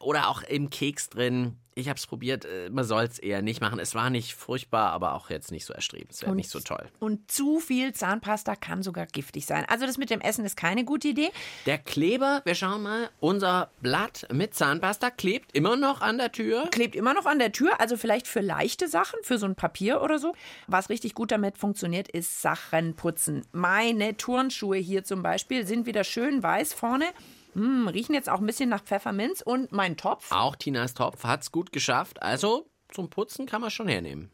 oder 0.00 0.28
auch 0.28 0.42
im 0.42 0.70
Keks 0.70 1.10
drin. 1.10 1.56
Ich 1.74 1.88
habe 1.88 1.96
es 1.96 2.08
probiert, 2.08 2.44
äh, 2.44 2.70
man 2.70 2.84
soll 2.84 3.04
es 3.04 3.20
eher 3.20 3.40
nicht 3.40 3.60
machen. 3.60 3.78
Es 3.78 3.94
war 3.94 4.10
nicht 4.10 4.34
furchtbar, 4.34 4.90
aber 4.90 5.14
auch 5.14 5.30
jetzt 5.30 5.52
nicht 5.52 5.64
so 5.64 5.72
erstrebenswert, 5.72 6.34
nicht 6.34 6.50
so 6.50 6.58
toll. 6.58 6.88
Und 6.98 7.30
zu 7.30 7.60
viel 7.60 7.92
Zahnpasta 7.92 8.56
kann 8.56 8.82
sogar 8.82 9.06
giftig 9.06 9.46
sein. 9.46 9.64
Also, 9.68 9.86
das 9.86 9.96
mit 9.96 10.10
dem 10.10 10.20
Essen 10.20 10.44
ist 10.44 10.56
keine 10.56 10.84
gute 10.84 11.06
Idee. 11.06 11.30
Der 11.66 11.78
Kleber, 11.78 12.42
wir 12.44 12.56
schauen 12.56 12.82
mal, 12.82 13.10
unser 13.20 13.70
Blatt 13.80 14.26
mit 14.32 14.54
Zahnpasta 14.54 15.10
klebt 15.10 15.54
immer 15.54 15.76
noch 15.76 16.00
an 16.00 16.18
der 16.18 16.32
Tür. 16.32 16.66
Klebt 16.72 16.96
immer 16.96 17.14
noch 17.14 17.26
an 17.26 17.38
der 17.38 17.52
Tür, 17.52 17.80
also 17.80 17.96
vielleicht 17.96 18.26
für 18.26 18.40
leichte 18.40 18.88
Sachen, 18.88 19.20
für 19.22 19.38
so 19.38 19.46
ein 19.46 19.54
Papier 19.54 20.02
oder 20.02 20.18
so. 20.18 20.34
Was 20.66 20.90
richtig 20.90 21.14
gut 21.14 21.30
damit 21.30 21.58
funktioniert, 21.58 22.08
ist 22.08 22.42
Sachen 22.42 22.96
putzen. 22.96 23.42
Meine 23.52 24.16
Turnschuhe 24.16 24.78
hier 24.78 25.04
zum 25.04 25.22
Beispiel 25.22 25.64
sind 25.64 25.86
wieder 25.86 26.02
schön 26.02 26.42
weiß 26.42 26.72
vorne. 26.72 27.06
Hm, 27.54 27.88
riechen 27.88 28.14
jetzt 28.14 28.28
auch 28.28 28.40
ein 28.40 28.46
bisschen 28.46 28.68
nach 28.68 28.82
Pfefferminz 28.82 29.42
und 29.42 29.72
mein 29.72 29.96
Topf. 29.96 30.30
Auch 30.32 30.56
Tinas 30.56 30.94
Topf 30.94 31.24
hat's 31.24 31.52
gut 31.52 31.72
geschafft. 31.72 32.22
Also 32.22 32.70
zum 32.90 33.10
Putzen 33.10 33.46
kann 33.46 33.60
man 33.60 33.70
schon 33.70 33.88
hernehmen. 33.88 34.30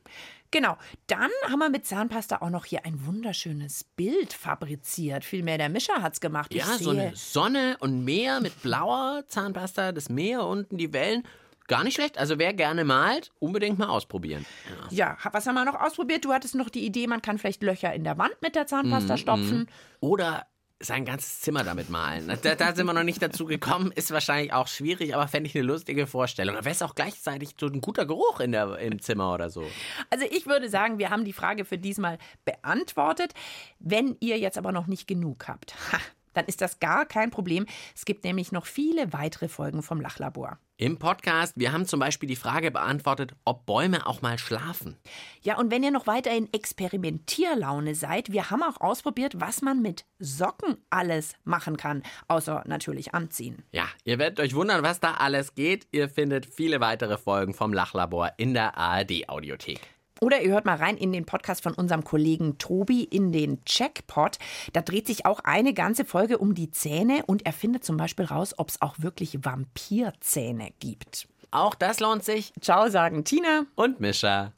Genau. 0.51 0.77
Dann 1.09 1.31
haben 1.49 1.59
wir 1.59 1.69
mit 1.69 1.85
Zahnpasta 1.85 2.41
auch 2.41 2.51
noch 2.51 2.65
hier 2.65 2.87
ein 2.87 3.07
wunderschönes 3.07 3.83
Bild 3.83 4.33
fabriziert. 4.33 5.25
Vielmehr 5.25 5.59
der 5.59 5.69
Mischer 5.69 6.01
hat's 6.01 6.21
gemacht. 6.21 6.55
Ja, 6.55 6.79
so 6.79 6.91
eine 6.91 7.17
Sonne 7.17 7.77
und 7.81 8.05
Meer 8.05 8.41
mit 8.41 8.63
blauer 8.63 9.25
Zahnpasta, 9.27 9.91
das 9.91 10.09
Meer 10.09 10.47
unten, 10.47 10.79
die 10.79 10.93
Wellen. 10.93 11.27
Gar 11.67 11.83
nicht 11.83 11.95
schlecht. 11.95 12.19
Also 12.19 12.39
wer 12.39 12.53
gerne 12.53 12.85
malt, 12.85 13.33
unbedingt 13.41 13.79
mal 13.81 13.89
ausprobieren. 13.89 14.47
Ja, 14.91 15.17
was 15.33 15.47
haben 15.47 15.55
wir 15.55 15.65
noch 15.65 15.81
ausprobiert? 15.81 16.25
Du 16.25 16.33
hattest 16.33 16.55
noch 16.55 16.69
die 16.69 16.85
Idee, 16.85 17.09
man 17.09 17.23
kann 17.23 17.39
vielleicht 17.39 17.63
Löcher 17.63 17.93
in 17.93 18.05
der 18.05 18.19
Wand 18.19 18.37
mit 18.41 18.55
der 18.55 18.67
Zahnpasta 18.69 19.17
stopfen. 19.17 19.69
Oder 19.99 20.47
sein 20.81 21.05
ganzes 21.05 21.41
Zimmer 21.41 21.65
damit 21.65 21.89
malen. 21.89 22.29
Da, 22.43 22.55
da 22.55 22.75
sind 22.75 22.87
wir 22.87 22.93
noch 22.93 23.05
nicht 23.05 23.23
dazu 23.23 23.47
gekommen. 23.47 23.93
Ist 23.93 24.11
wahrscheinlich 24.11 24.53
auch 24.53 24.69
schwierig, 24.69 25.15
aber 25.15 25.29
fände 25.29 25.49
ich 25.49 25.55
eine 25.57 25.65
lustige 25.65 26.07
Vorstellung. 26.07 26.55
Da 26.57 26.65
wäre 26.65 26.75
es 26.75 26.83
auch 26.83 26.95
gleichzeitig 26.95 27.51
so 27.59 27.67
ein 27.67 27.81
guter 27.81 28.07
Geruch 28.07 28.41
in 28.41 28.53
der, 28.53 28.79
im 28.79 29.01
Zimmer 29.01 29.33
oder 29.33 29.51
so. 29.51 29.65
Also 30.11 30.27
ich 30.31 30.47
würde 30.47 30.69
sagen, 30.69 30.99
wir 30.99 31.11
haben 31.11 31.25
die 31.25 31.33
Frage 31.33 31.65
für 31.65 31.79
diesmal 31.79 32.19
beantwortet. 32.45 33.33
Wenn 33.79 34.17
ihr 34.21 34.39
jetzt 34.39 34.59
aber 34.59 34.73
noch 34.73 34.87
nicht 34.87 35.07
genug 35.07 35.49
habt, 35.49 35.75
ha, 35.93 35.99
dann 36.35 36.45
ist 36.47 36.61
das 36.61 36.81
gar 36.81 37.07
kein 37.07 37.31
Problem. 37.31 37.67
Es 37.95 38.05
gibt 38.05 38.25
nämlich 38.25 38.53
noch 38.53 38.67
viele 38.67 39.13
weitere 39.13 39.49
Folgen 39.49 39.83
vom 39.83 40.01
Lachlabor. 40.01 40.59
Im 40.77 40.99
Podcast, 40.99 41.53
wir 41.57 41.73
haben 41.73 41.87
zum 41.87 42.01
Beispiel 42.01 42.29
die 42.29 42.35
Frage 42.35 42.73
beantwortet, 42.73 43.37
ob 43.45 43.65
Bäume 43.65 44.09
auch 44.09 44.23
mal 44.23 44.39
schlafen. 44.39 44.97
Ja, 45.41 45.57
und 45.57 45.71
wenn 45.71 45.85
ihr 45.85 45.93
noch 45.93 46.09
weiter 46.09 46.33
in 46.33 46.53
Experimentierlaune 46.53 47.95
seid, 47.95 48.33
wir 48.33 48.51
haben 48.51 48.65
auch 48.65 48.81
ausprobiert, 48.81 49.41
was 49.41 49.63
man 49.63 49.83
mit 49.83 50.05
Socken 50.19 50.77
alles 50.91 51.35
machen 51.45 51.77
kann, 51.77 52.03
außer 52.27 52.65
natürlich 52.67 53.15
anziehen. 53.15 53.63
Ja, 53.71 53.87
ihr 54.05 54.19
werdet 54.19 54.41
euch 54.41 54.57
wundern, 54.57 54.83
was 54.83 54.99
da 54.99 55.13
alles 55.15 55.55
geht. 55.55 55.87
Ihr 55.93 56.09
findet 56.09 56.45
viele 56.45 56.81
weitere 56.81 57.19
Folgen 57.19 57.55
vom 57.55 57.73
Lachlabor 57.73 58.33
in 58.37 58.53
der 58.53 58.77
ARD-Audiothek. 58.77 59.94
Oder 60.25 60.41
ihr 60.41 60.53
hört 60.53 60.65
mal 60.65 60.77
rein 60.77 60.97
in 60.97 61.13
den 61.13 61.27
Podcast 61.27 61.63
von 61.63 61.75
unserem 61.75 62.03
Kollegen 62.03 62.57
Tobi 62.57 63.05
in 63.05 63.31
den 63.31 63.63
Checkpot. 63.67 64.39
Da 64.73 64.81
dreht 64.81 65.07
sich 65.07 65.27
auch 65.27 65.41
eine 65.41 65.75
ganze 65.75 66.07
Folge 66.07 66.39
um 66.39 66.55
die 66.55 66.71
Zähne 66.71 67.25
und 67.27 67.45
er 67.45 67.53
findet 67.53 67.85
zum 67.85 67.99
Beispiel 67.99 68.25
raus, 68.25 68.55
ob 68.57 68.71
es 68.71 68.81
auch 68.81 68.95
wirklich 69.01 69.45
Vampirzähne 69.45 70.71
gibt. 70.81 71.29
Auch 71.51 71.75
das 71.75 72.01
lohnt 72.01 72.25
sich. 72.25 72.55
Ciao, 72.59 72.89
sagen 72.89 73.25
Tina. 73.25 73.67
Und 73.75 74.01
Mischa. 74.01 74.55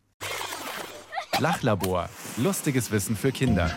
Lachlabor. 1.40 2.09
Lustiges 2.37 2.92
Wissen 2.92 3.16
für 3.16 3.33
Kinder. 3.33 3.76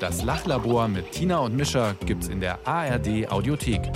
Das 0.00 0.24
Lachlabor 0.24 0.88
mit 0.88 1.12
Tina 1.12 1.38
und 1.38 1.54
Mischa 1.54 1.94
gibt's 2.04 2.26
in 2.26 2.40
der 2.40 2.66
ARD 2.66 3.30
Audiothek. 3.30 3.92